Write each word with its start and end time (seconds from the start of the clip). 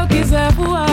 eu 0.00 0.08
quiser 0.08 0.50
voar. 0.52 0.89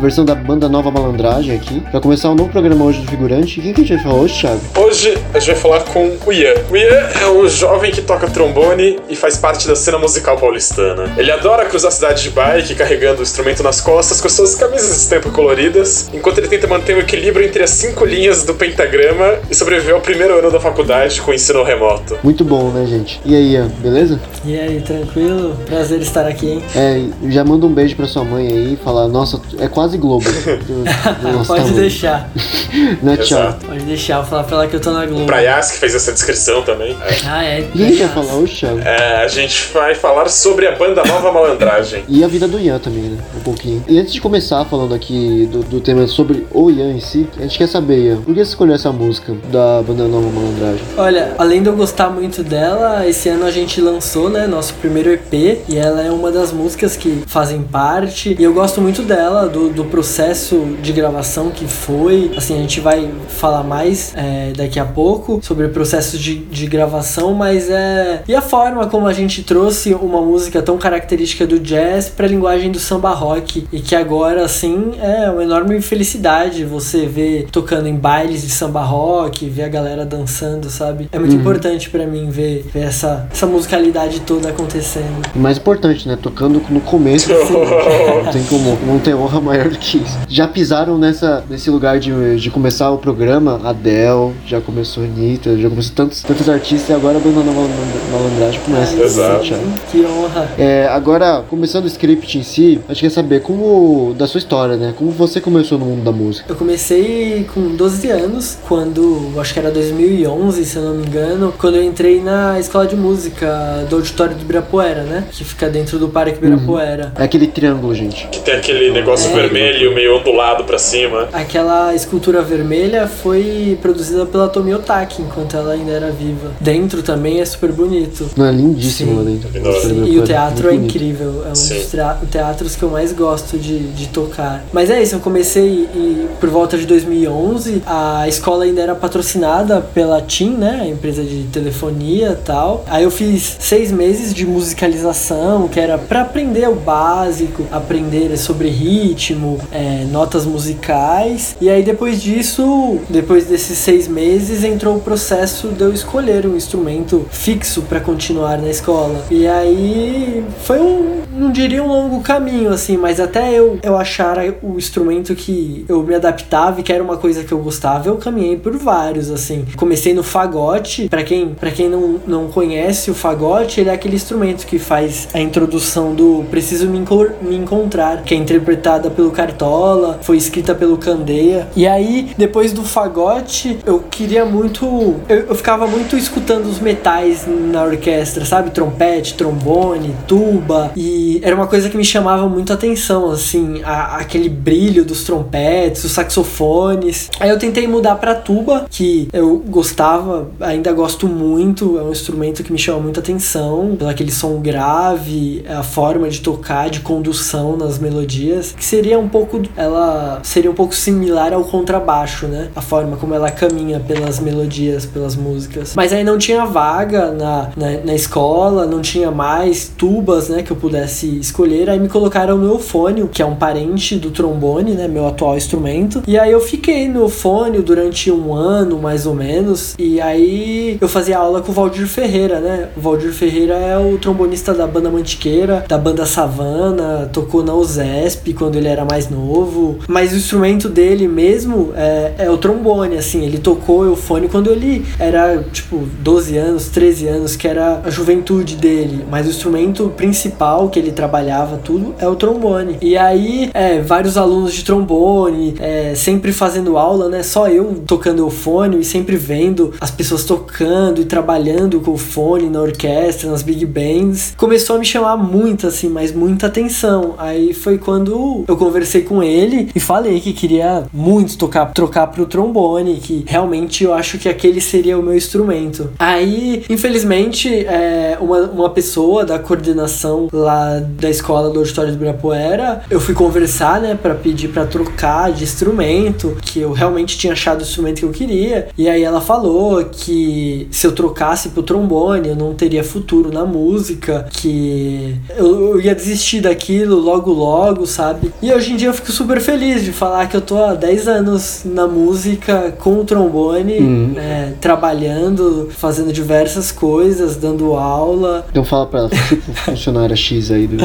Versão 0.00 0.24
da 0.24 0.34
banda 0.34 0.68
Nova 0.68 0.90
Malandragem 0.90 1.54
aqui. 1.54 1.80
Pra 1.90 2.00
começar 2.00 2.30
um 2.30 2.34
novo 2.34 2.50
programa 2.50 2.84
hoje 2.84 3.00
do 3.00 3.06
Figurante. 3.08 3.60
Quem 3.60 3.72
que 3.72 3.80
a 3.82 3.84
gente 3.84 3.94
vai 3.94 4.02
falar 4.04 4.22
hoje, 4.22 4.40
Thiago? 4.40 4.60
Hoje 4.90 5.16
a 5.32 5.38
gente 5.38 5.52
vai 5.52 5.56
falar 5.56 5.80
com 5.84 6.16
o 6.26 6.32
Ian. 6.32 6.52
O 6.68 6.76
Ian 6.76 7.08
é 7.22 7.30
um 7.30 7.48
jovem 7.48 7.92
que 7.92 8.02
toca 8.02 8.28
trombone 8.28 8.98
e 9.08 9.14
faz 9.14 9.36
parte 9.36 9.68
da 9.68 9.76
cena 9.76 9.98
musical 9.98 10.36
paulistana. 10.36 11.14
Ele 11.16 11.30
adora 11.30 11.64
cruzar 11.64 11.90
a 11.90 11.92
cidade 11.92 12.24
de 12.24 12.30
bike, 12.30 12.74
carregando 12.74 13.20
o 13.20 13.22
instrumento 13.22 13.62
nas 13.62 13.80
costas 13.80 14.20
com 14.20 14.28
suas 14.28 14.56
camisas 14.56 14.88
de 14.88 14.96
estampa 14.96 15.30
coloridas, 15.30 16.10
enquanto 16.12 16.38
ele 16.38 16.48
tenta 16.48 16.66
manter 16.66 16.96
o 16.96 16.98
equilíbrio 16.98 17.46
entre 17.46 17.62
as 17.62 17.70
cinco 17.70 18.04
linhas 18.04 18.42
do 18.42 18.52
pentagrama 18.52 19.38
e 19.48 19.54
sobreviveu 19.54 19.94
ao 19.94 20.02
primeiro 20.02 20.36
ano 20.36 20.50
da 20.50 20.58
faculdade 20.58 21.20
com 21.20 21.32
ensino 21.32 21.62
remoto. 21.62 22.18
Muito 22.24 22.44
bom, 22.44 22.72
né, 22.72 22.84
gente? 22.84 23.20
E 23.24 23.36
aí, 23.36 23.52
Ian, 23.52 23.68
beleza? 23.78 24.18
E 24.44 24.58
aí, 24.58 24.80
tranquilo? 24.80 25.56
Prazer 25.66 26.00
estar 26.00 26.26
aqui, 26.26 26.48
hein? 26.50 26.62
É, 26.74 27.30
já 27.30 27.44
manda 27.44 27.64
um 27.64 27.72
beijo 27.72 27.94
pra 27.94 28.08
sua 28.08 28.24
mãe 28.24 28.48
aí 28.48 28.72
e 28.74 28.76
fala, 28.76 29.06
nossa, 29.06 29.40
é 29.60 29.68
quase 29.68 29.96
Globo. 29.98 30.26
Pode 31.46 31.62
tamanho. 31.62 31.74
deixar. 31.74 32.28
né, 33.00 33.16
tchau. 33.18 33.56
Pode 33.64 33.84
deixar, 33.84 34.22
vou 34.22 34.30
falar 34.30 34.42
pra 34.42 34.56
ela 34.56 34.66
que 34.66 34.74
eu 34.74 34.79
tô 34.80 34.90
na 34.92 35.06
Globo. 35.06 35.26
Pra 35.26 35.40
Yas, 35.40 35.72
que 35.72 35.78
fez 35.78 35.94
essa 35.94 36.12
descrição 36.12 36.62
também. 36.62 36.96
É. 37.02 37.16
Ah, 37.26 37.44
é. 37.44 37.68
E 37.74 37.84
aí, 37.84 37.96
vai 37.96 38.08
falar 38.08 38.38
o 38.38 38.46
Thiago? 38.46 38.80
É, 38.80 39.22
a 39.22 39.28
gente 39.28 39.70
vai 39.72 39.94
falar 39.94 40.28
sobre 40.28 40.66
a 40.66 40.72
banda 40.76 41.02
Nova 41.04 41.32
Malandragem. 41.32 42.04
e 42.08 42.22
a 42.24 42.28
vida 42.28 42.46
do 42.46 42.58
Ian 42.58 42.78
também, 42.78 43.02
né? 43.02 43.18
Um 43.36 43.40
pouquinho. 43.40 43.84
E 43.88 43.98
antes 43.98 44.12
de 44.12 44.20
começar 44.20 44.64
falando 44.64 44.94
aqui 44.94 45.48
do, 45.50 45.62
do 45.62 45.80
tema 45.80 46.06
sobre 46.06 46.46
o 46.52 46.70
Ian 46.70 46.92
em 46.92 47.00
si, 47.00 47.28
a 47.38 47.42
gente 47.42 47.58
quer 47.58 47.68
saber, 47.68 47.98
Ian, 47.98 48.16
por 48.16 48.34
que 48.34 48.44
você 48.44 48.50
escolheu 48.50 48.74
essa 48.74 48.92
música 48.92 49.34
da 49.50 49.82
banda 49.82 50.04
Nova 50.06 50.28
Malandragem? 50.28 50.82
Olha, 50.96 51.34
além 51.38 51.62
de 51.62 51.68
eu 51.68 51.76
gostar 51.76 52.10
muito 52.10 52.42
dela, 52.42 53.06
esse 53.06 53.28
ano 53.28 53.44
a 53.44 53.50
gente 53.50 53.80
lançou, 53.80 54.28
né, 54.28 54.46
nosso 54.46 54.74
primeiro 54.74 55.10
EP, 55.10 55.62
e 55.68 55.76
ela 55.76 56.02
é 56.02 56.10
uma 56.10 56.30
das 56.30 56.52
músicas 56.52 56.96
que 56.96 57.22
fazem 57.26 57.62
parte, 57.62 58.36
e 58.38 58.42
eu 58.42 58.52
gosto 58.52 58.80
muito 58.80 59.02
dela, 59.02 59.48
do, 59.48 59.68
do 59.70 59.84
processo 59.84 60.76
de 60.82 60.92
gravação 60.92 61.50
que 61.50 61.66
foi, 61.66 62.30
assim, 62.36 62.54
a 62.54 62.60
gente 62.60 62.80
vai 62.80 63.10
falar 63.28 63.62
mais 63.62 64.12
é, 64.16 64.52
daqui 64.56 64.69
a 64.78 64.84
pouco 64.84 65.40
sobre 65.42 65.66
o 65.66 65.70
processo 65.70 66.18
de, 66.18 66.36
de 66.36 66.66
gravação, 66.66 67.34
mas 67.34 67.68
é... 67.70 68.22
E 68.28 68.34
a 68.34 68.42
forma 68.42 68.86
como 68.86 69.06
a 69.06 69.12
gente 69.12 69.42
trouxe 69.42 69.94
uma 69.94 70.20
música 70.20 70.62
tão 70.62 70.78
característica 70.78 71.46
do 71.46 71.58
jazz 71.58 72.08
pra 72.08 72.26
linguagem 72.26 72.70
do 72.70 72.78
samba 72.78 73.10
rock, 73.10 73.66
e 73.72 73.80
que 73.80 73.94
agora, 73.94 74.44
assim, 74.44 74.92
é 75.00 75.30
uma 75.30 75.42
enorme 75.42 75.80
felicidade 75.80 76.64
você 76.64 77.06
ver 77.06 77.48
tocando 77.50 77.86
em 77.86 77.96
bailes 77.96 78.42
de 78.42 78.50
samba 78.50 78.82
rock, 78.82 79.48
ver 79.48 79.64
a 79.64 79.68
galera 79.68 80.04
dançando, 80.04 80.68
sabe? 80.70 81.08
É 81.12 81.18
muito 81.18 81.34
uhum. 81.34 81.40
importante 81.40 81.88
para 81.90 82.06
mim 82.06 82.30
ver, 82.30 82.66
ver 82.72 82.84
essa, 82.84 83.28
essa 83.30 83.46
musicalidade 83.46 84.20
toda 84.20 84.48
acontecendo. 84.50 85.26
O 85.34 85.38
mais 85.38 85.58
importante, 85.58 86.06
né? 86.06 86.18
Tocando 86.20 86.62
no 86.68 86.80
começo. 86.80 87.30
não 88.24 88.32
tem 88.32 88.44
como 88.44 88.78
não 88.86 88.98
ter 88.98 89.14
honra 89.14 89.40
maior 89.40 89.68
do 89.68 89.78
que 89.78 89.98
isso. 89.98 90.18
Já 90.28 90.46
pisaram 90.48 90.98
nessa, 90.98 91.44
nesse 91.48 91.70
lugar 91.70 91.98
de, 91.98 92.36
de 92.36 92.50
começar 92.50 92.90
o 92.90 92.98
programa? 92.98 93.60
Adele, 93.64 94.34
já 94.46 94.59
começou 94.60 95.04
Anitta, 95.04 95.56
já 95.56 95.68
começou 95.68 95.94
tantos, 95.94 96.22
tantos 96.22 96.48
artistas 96.48 96.90
e 96.90 96.92
agora 96.92 97.18
a 97.18 97.20
banda 97.20 97.40
Malandragem 97.40 98.60
começa. 98.60 98.94
Ai, 98.94 99.02
Exato. 99.02 99.44
Que 99.90 100.04
honra. 100.04 100.50
É, 100.58 100.86
agora, 100.88 101.42
começando 101.48 101.84
o 101.84 101.86
script 101.86 102.38
em 102.38 102.42
si, 102.42 102.80
a 102.88 102.92
gente 102.92 103.02
quer 103.02 103.10
saber 103.10 103.40
como, 103.42 104.14
da 104.16 104.26
sua 104.26 104.38
história, 104.38 104.76
né? 104.76 104.94
Como 104.96 105.10
você 105.10 105.40
começou 105.40 105.78
no 105.78 105.86
mundo 105.86 106.04
da 106.04 106.12
música? 106.12 106.46
Eu 106.48 106.56
comecei 106.56 107.46
com 107.54 107.74
12 107.74 108.10
anos, 108.10 108.58
quando, 108.68 109.32
acho 109.38 109.52
que 109.52 109.58
era 109.58 109.70
2011, 109.70 110.64
se 110.64 110.76
eu 110.76 110.82
não 110.82 110.94
me 110.94 111.06
engano, 111.06 111.52
quando 111.58 111.76
eu 111.76 111.82
entrei 111.82 112.20
na 112.20 112.58
escola 112.58 112.86
de 112.86 112.96
música 112.96 113.86
do 113.88 113.96
auditório 113.96 114.34
do 114.34 114.42
Ibirapuera, 114.42 115.02
né? 115.02 115.24
Que 115.30 115.44
fica 115.44 115.68
dentro 115.68 115.98
do 115.98 116.08
Parque 116.08 116.38
Ibirapuera. 116.38 117.06
Uhum. 117.06 117.22
É 117.22 117.24
aquele 117.24 117.46
triângulo, 117.46 117.94
gente. 117.94 118.28
Que 118.28 118.40
tem 118.40 118.54
aquele 118.54 118.90
negócio 118.90 119.30
é, 119.30 119.34
vermelho 119.34 119.94
meio 119.94 120.18
ondulado 120.18 120.64
pra 120.64 120.78
cima. 120.78 121.28
Aquela 121.32 121.94
escultura 121.94 122.42
vermelha 122.42 123.06
foi 123.06 123.78
produzida 123.80 124.26
pela 124.26 124.48
Tomi 124.50 124.74
Otaki 124.74 125.22
enquanto 125.22 125.56
ela 125.56 125.72
ainda 125.72 125.92
era 125.92 126.10
viva. 126.10 126.52
Dentro 126.60 127.02
também 127.02 127.40
é 127.40 127.44
super 127.44 127.72
bonito. 127.72 128.30
Não, 128.36 128.46
é 128.46 128.52
lindíssimo 128.52 129.22
dentro. 129.22 129.50
Sim. 129.80 130.04
E 130.04 130.18
o 130.18 130.24
teatro 130.24 130.68
é 130.68 130.74
incrível. 130.74 131.44
É 131.46 131.50
um 131.50 131.54
Sim. 131.54 131.78
dos 131.78 132.30
teatros 132.30 132.76
que 132.76 132.82
eu 132.82 132.90
mais 132.90 133.12
gosto 133.12 133.58
de, 133.58 133.78
de 133.92 134.08
tocar. 134.08 134.64
Mas 134.72 134.90
é 134.90 135.02
isso, 135.02 135.14
eu 135.14 135.20
comecei 135.20 135.88
e, 135.94 136.28
por 136.38 136.48
volta 136.48 136.76
de 136.76 136.86
2011, 136.86 137.82
a 137.86 138.28
escola 138.28 138.64
ainda 138.64 138.80
era 138.80 138.94
patrocinada 138.94 139.80
pela 139.80 140.20
TIM, 140.20 140.56
né? 140.56 140.80
A 140.82 140.86
empresa 140.88 141.22
de 141.22 141.44
telefonia 141.44 142.32
e 142.32 142.44
tal. 142.44 142.84
Aí 142.86 143.04
eu 143.04 143.10
fiz 143.10 143.56
seis 143.60 143.90
meses 143.90 144.34
de 144.34 144.46
musicalização, 144.46 145.68
que 145.68 145.78
era 145.78 145.98
para 145.98 146.22
aprender 146.22 146.68
o 146.68 146.74
básico, 146.74 147.64
aprender 147.70 148.36
sobre 148.36 148.68
ritmo, 148.68 149.58
é, 149.70 150.04
notas 150.10 150.44
musicais. 150.44 151.56
E 151.60 151.68
aí 151.68 151.82
depois 151.82 152.20
disso, 152.20 152.98
depois 153.08 153.46
desses 153.46 153.78
seis 153.78 154.08
meses, 154.08 154.39
entrou 154.64 154.96
o 154.96 155.00
processo 155.00 155.68
de 155.68 155.82
eu 155.82 155.92
escolher 155.92 156.46
um 156.46 156.56
instrumento 156.56 157.26
fixo 157.30 157.82
para 157.82 158.00
continuar 158.00 158.58
na 158.58 158.70
escola. 158.70 159.24
E 159.30 159.46
aí 159.46 160.44
foi 160.62 160.80
um, 160.80 161.22
não 161.32 161.50
diria 161.50 161.82
um 161.82 161.88
longo 161.88 162.20
caminho, 162.22 162.70
assim, 162.70 162.96
mas 162.96 163.20
até 163.20 163.52
eu, 163.52 163.78
eu 163.82 163.96
achar 163.96 164.38
o 164.62 164.76
instrumento 164.76 165.34
que 165.34 165.84
eu 165.88 166.02
me 166.02 166.14
adaptava 166.14 166.80
e 166.80 166.82
que 166.82 166.92
era 166.92 167.02
uma 167.02 167.16
coisa 167.16 167.44
que 167.44 167.52
eu 167.52 167.58
gostava, 167.58 168.08
eu 168.08 168.16
caminhei 168.16 168.56
por 168.56 168.76
vários, 168.76 169.30
assim. 169.30 169.64
Comecei 169.76 170.14
no 170.14 170.22
fagote, 170.22 171.08
para 171.08 171.22
quem, 171.22 171.48
pra 171.54 171.70
quem 171.70 171.88
não, 171.88 172.20
não 172.26 172.48
conhece 172.48 173.10
o 173.10 173.14
fagote, 173.14 173.80
ele 173.80 173.90
é 173.90 173.92
aquele 173.92 174.16
instrumento 174.16 174.66
que 174.66 174.78
faz 174.78 175.28
a 175.32 175.40
introdução 175.40 176.14
do 176.14 176.44
Preciso 176.50 176.86
Me, 176.88 177.00
me 177.42 177.56
Encontrar, 177.60 178.22
que 178.22 178.34
é 178.34 178.36
interpretada 178.36 179.10
pelo 179.10 179.30
Cartola, 179.30 180.18
foi 180.22 180.36
escrita 180.36 180.74
pelo 180.74 180.96
Candeia. 180.96 181.68
E 181.76 181.86
aí, 181.86 182.30
depois 182.36 182.72
do 182.72 182.82
fagote, 182.82 183.78
eu 183.84 184.00
queria 184.30 184.44
muito. 184.44 185.16
Eu, 185.28 185.38
eu 185.48 185.54
ficava 185.56 185.88
muito 185.88 186.16
escutando 186.16 186.66
os 186.66 186.78
metais 186.78 187.46
na 187.48 187.82
orquestra, 187.82 188.44
sabe? 188.44 188.70
Trompete, 188.70 189.34
trombone, 189.34 190.14
tuba. 190.28 190.92
E 190.94 191.40
era 191.42 191.56
uma 191.56 191.66
coisa 191.66 191.90
que 191.90 191.96
me 191.96 192.04
chamava 192.04 192.48
muito 192.48 192.70
a 192.70 192.76
atenção, 192.76 193.32
assim, 193.32 193.82
a, 193.82 194.18
aquele 194.18 194.48
brilho 194.48 195.04
dos 195.04 195.24
trompetes, 195.24 196.04
os 196.04 196.12
saxofones. 196.12 197.28
Aí 197.40 197.50
eu 197.50 197.58
tentei 197.58 197.88
mudar 197.88 198.14
pra 198.16 198.36
tuba, 198.36 198.86
que 198.88 199.28
eu 199.32 199.58
gostava, 199.66 200.48
ainda 200.60 200.92
gosto 200.92 201.26
muito, 201.26 201.98
é 201.98 202.02
um 202.02 202.12
instrumento 202.12 202.62
que 202.62 202.72
me 202.72 202.78
chama 202.78 203.00
muita 203.00 203.18
atenção, 203.18 203.96
pelo 203.98 204.10
aquele 204.10 204.30
som 204.30 204.60
grave, 204.60 205.64
a 205.68 205.82
forma 205.82 206.28
de 206.30 206.40
tocar, 206.40 206.88
de 206.88 207.00
condução 207.00 207.76
nas 207.76 207.98
melodias, 207.98 208.72
que 208.78 208.84
seria 208.84 209.18
um 209.18 209.28
pouco, 209.28 209.60
ela 209.76 210.38
seria 210.44 210.70
um 210.70 210.74
pouco 210.74 210.94
similar 210.94 211.52
ao 211.52 211.64
contrabaixo, 211.64 212.46
né? 212.46 212.68
A 212.76 212.80
forma 212.80 213.16
como 213.16 213.34
ela 213.34 213.50
caminha 213.50 213.98
pelas 214.10 214.40
melodias, 214.40 215.06
pelas 215.06 215.36
músicas. 215.36 215.92
Mas 215.94 216.12
aí 216.12 216.24
não 216.24 216.36
tinha 216.36 216.66
vaga 216.66 217.30
na, 217.30 217.70
na, 217.76 217.90
na 218.06 218.14
escola, 218.14 218.84
não 218.84 219.00
tinha 219.00 219.30
mais 219.30 219.88
tubas, 219.96 220.48
né, 220.48 220.64
que 220.64 220.72
eu 220.72 220.76
pudesse 220.76 221.38
escolher, 221.38 221.88
aí 221.88 222.00
me 222.00 222.08
colocaram 222.08 222.58
no 222.58 222.72
eufônio, 222.72 223.28
que 223.28 223.40
é 223.40 223.46
um 223.46 223.54
parente 223.54 224.16
do 224.16 224.32
trombone, 224.32 224.92
né, 224.92 225.06
meu 225.06 225.28
atual 225.28 225.56
instrumento, 225.56 226.24
e 226.26 226.36
aí 226.36 226.50
eu 226.50 226.60
fiquei 226.60 227.08
no 227.08 227.20
eufônio 227.20 227.82
durante 227.82 228.32
um 228.32 228.52
ano, 228.52 228.98
mais 228.98 229.26
ou 229.26 229.34
menos, 229.34 229.94
e 229.96 230.20
aí 230.20 230.98
eu 231.00 231.08
fazia 231.08 231.38
aula 231.38 231.62
com 231.62 231.70
o 231.70 231.74
Valdir 231.74 232.08
Ferreira, 232.08 232.58
né, 232.58 232.88
o 232.96 233.00
Valdir 233.00 233.32
Ferreira 233.32 233.74
é 233.74 233.96
o 233.96 234.18
trombonista 234.18 234.74
da 234.74 234.88
banda 234.88 235.08
Mantiqueira, 235.08 235.84
da 235.86 235.96
banda 235.96 236.26
Savana, 236.26 237.30
tocou 237.32 237.62
na 237.62 237.74
USESP 237.74 238.54
quando 238.54 238.74
ele 238.74 238.88
era 238.88 239.04
mais 239.04 239.30
novo, 239.30 239.98
mas 240.08 240.32
o 240.32 240.36
instrumento 240.36 240.88
dele 240.88 241.28
mesmo 241.28 241.92
é, 241.94 242.32
é 242.38 242.50
o 242.50 242.58
trombone, 242.58 243.16
assim, 243.16 243.44
ele 243.44 243.58
tocou 243.58 243.99
eufônio 244.04 244.48
quando 244.48 244.70
ele 244.70 245.04
era, 245.18 245.64
tipo, 245.72 246.08
12 246.20 246.56
anos, 246.56 246.88
13 246.88 247.28
anos, 247.28 247.56
que 247.56 247.66
era 247.66 248.00
a 248.04 248.10
juventude 248.10 248.76
dele, 248.76 249.24
mas 249.30 249.46
o 249.46 249.50
instrumento 249.50 250.12
principal 250.16 250.88
que 250.88 250.98
ele 250.98 251.12
trabalhava 251.12 251.78
tudo 251.78 252.14
é 252.18 252.28
o 252.28 252.36
trombone. 252.36 252.96
E 253.00 253.16
aí, 253.16 253.70
é, 253.74 254.00
vários 254.00 254.36
alunos 254.36 254.72
de 254.72 254.84
trombone, 254.84 255.74
é, 255.78 256.14
sempre 256.14 256.52
fazendo 256.52 256.96
aula, 256.96 257.28
né? 257.28 257.42
Só 257.42 257.68
eu 257.68 258.02
tocando 258.06 258.46
o 258.46 258.50
fone 258.50 259.00
e 259.00 259.04
sempre 259.04 259.36
vendo 259.36 259.94
as 260.00 260.10
pessoas 260.10 260.44
tocando 260.44 261.20
e 261.20 261.24
trabalhando 261.24 262.00
com 262.00 262.12
o 262.12 262.18
fone 262.18 262.68
na 262.68 262.80
orquestra, 262.80 263.50
nas 263.50 263.62
big 263.62 263.84
bands. 263.86 264.54
Começou 264.56 264.96
a 264.96 264.98
me 264.98 265.04
chamar 265.04 265.36
muito, 265.36 265.86
assim, 265.86 266.08
mas 266.08 266.32
muita 266.32 266.66
atenção. 266.66 267.34
Aí 267.38 267.72
foi 267.72 267.98
quando 267.98 268.64
eu 268.66 268.76
conversei 268.76 269.22
com 269.22 269.42
ele 269.42 269.90
e 269.94 270.00
falei 270.00 270.40
que 270.40 270.52
queria 270.52 271.04
muito 271.12 271.56
tocar, 271.56 271.86
trocar 271.92 272.26
pro 272.28 272.46
trombone, 272.46 273.16
que 273.16 273.44
realmente 273.46 273.89
eu 274.04 274.14
acho 274.14 274.38
que 274.38 274.48
aquele 274.48 274.80
seria 274.80 275.18
o 275.18 275.22
meu 275.22 275.34
instrumento. 275.34 276.10
Aí, 276.18 276.84
infelizmente, 276.88 277.68
é, 277.86 278.36
uma, 278.40 278.60
uma 278.62 278.90
pessoa 278.90 279.44
da 279.44 279.58
coordenação 279.58 280.48
lá 280.52 281.00
da 281.00 281.28
escola 281.28 281.70
do 281.70 281.78
auditório 281.80 282.10
do 282.10 282.16
Ibirapuera, 282.16 283.02
eu 283.10 283.20
fui 283.20 283.34
conversar, 283.34 284.00
né, 284.00 284.18
para 284.20 284.34
pedir 284.34 284.68
para 284.68 284.86
trocar 284.86 285.52
de 285.52 285.64
instrumento, 285.64 286.56
que 286.62 286.80
eu 286.80 286.92
realmente 286.92 287.36
tinha 287.36 287.52
achado 287.52 287.80
o 287.80 287.82
instrumento 287.82 288.20
que 288.20 288.24
eu 288.24 288.30
queria. 288.30 288.88
E 288.96 289.08
aí 289.08 289.22
ela 289.22 289.40
falou 289.40 290.04
que 290.04 290.88
se 290.90 291.06
eu 291.06 291.12
trocasse 291.12 291.70
pro 291.70 291.82
trombone, 291.82 292.48
eu 292.48 292.56
não 292.56 292.74
teria 292.74 293.02
futuro 293.02 293.52
na 293.52 293.64
música, 293.64 294.46
que 294.50 295.36
eu, 295.56 295.90
eu 295.90 296.00
ia 296.00 296.14
desistir 296.14 296.60
daquilo 296.60 297.16
logo 297.16 297.52
logo, 297.52 298.06
sabe? 298.06 298.52
E 298.62 298.72
hoje 298.72 298.92
em 298.92 298.96
dia 298.96 299.08
eu 299.08 299.14
fico 299.14 299.32
super 299.32 299.60
feliz 299.60 300.04
de 300.04 300.12
falar 300.12 300.48
que 300.48 300.56
eu 300.56 300.60
tô 300.60 300.82
há 300.82 300.94
10 300.94 301.28
anos 301.28 301.82
na 301.84 302.06
música 302.06 302.94
com 302.98 303.20
o 303.20 303.24
trombone, 303.24 303.79
uhum. 303.84 304.34
é, 304.36 304.72
trabalhando, 304.80 305.88
fazendo 305.90 306.32
diversas 306.32 306.92
coisas, 306.92 307.56
dando 307.56 307.94
aula. 307.94 308.66
Então 308.70 308.84
fala 308.84 309.06
pra 309.06 309.20
ela, 309.20 309.28
tipo 309.28 309.72
funcionária 309.84 310.36
X 310.36 310.70
aí 310.70 310.86
do 310.86 310.96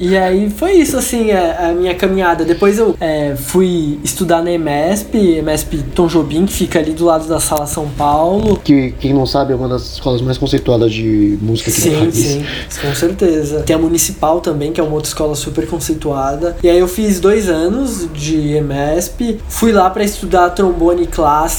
E 0.00 0.16
aí 0.16 0.50
foi 0.50 0.72
isso, 0.72 0.96
assim, 0.96 1.30
a, 1.30 1.38
é, 1.38 1.70
a 1.70 1.72
minha 1.72 1.94
caminhada. 1.94 2.44
Depois 2.44 2.78
eu 2.78 2.96
é, 3.00 3.34
fui 3.36 3.98
estudar 4.02 4.42
na 4.42 4.50
EMESP, 4.50 5.38
EMESP 5.38 5.78
Tom 5.94 6.06
Jobim, 6.06 6.46
que 6.46 6.52
fica 6.52 6.78
ali 6.78 6.92
do 6.92 7.04
lado 7.04 7.26
da 7.26 7.40
Sala 7.40 7.66
São 7.66 7.88
Paulo. 7.88 8.60
Que 8.62 8.92
quem 8.98 9.12
não 9.12 9.26
sabe 9.26 9.52
é 9.52 9.56
uma 9.56 9.68
das 9.68 9.94
escolas 9.94 10.20
mais 10.20 10.38
conceituadas 10.38 10.92
de 10.92 11.38
música 11.40 11.70
aqui. 11.70 11.80
Sim, 11.80 12.10
sim, 12.12 12.44
com 12.80 12.94
certeza. 12.94 13.60
Tem 13.60 13.74
a 13.74 13.78
Municipal 13.78 14.40
também, 14.40 14.72
que 14.72 14.80
é 14.80 14.84
uma 14.84 14.94
outra 14.94 15.08
escola 15.08 15.34
super 15.34 15.66
conceituada. 15.66 16.56
E 16.62 16.68
aí 16.68 16.78
eu 16.78 16.88
fiz 16.88 17.20
dois 17.20 17.48
anos 17.48 18.08
de 18.12 18.52
EMESP, 18.56 19.38
fui 19.48 19.72
lá 19.72 19.88
para 19.90 20.04
estudar 20.04 20.50
trombone 20.50 21.06
clássico, 21.06 21.55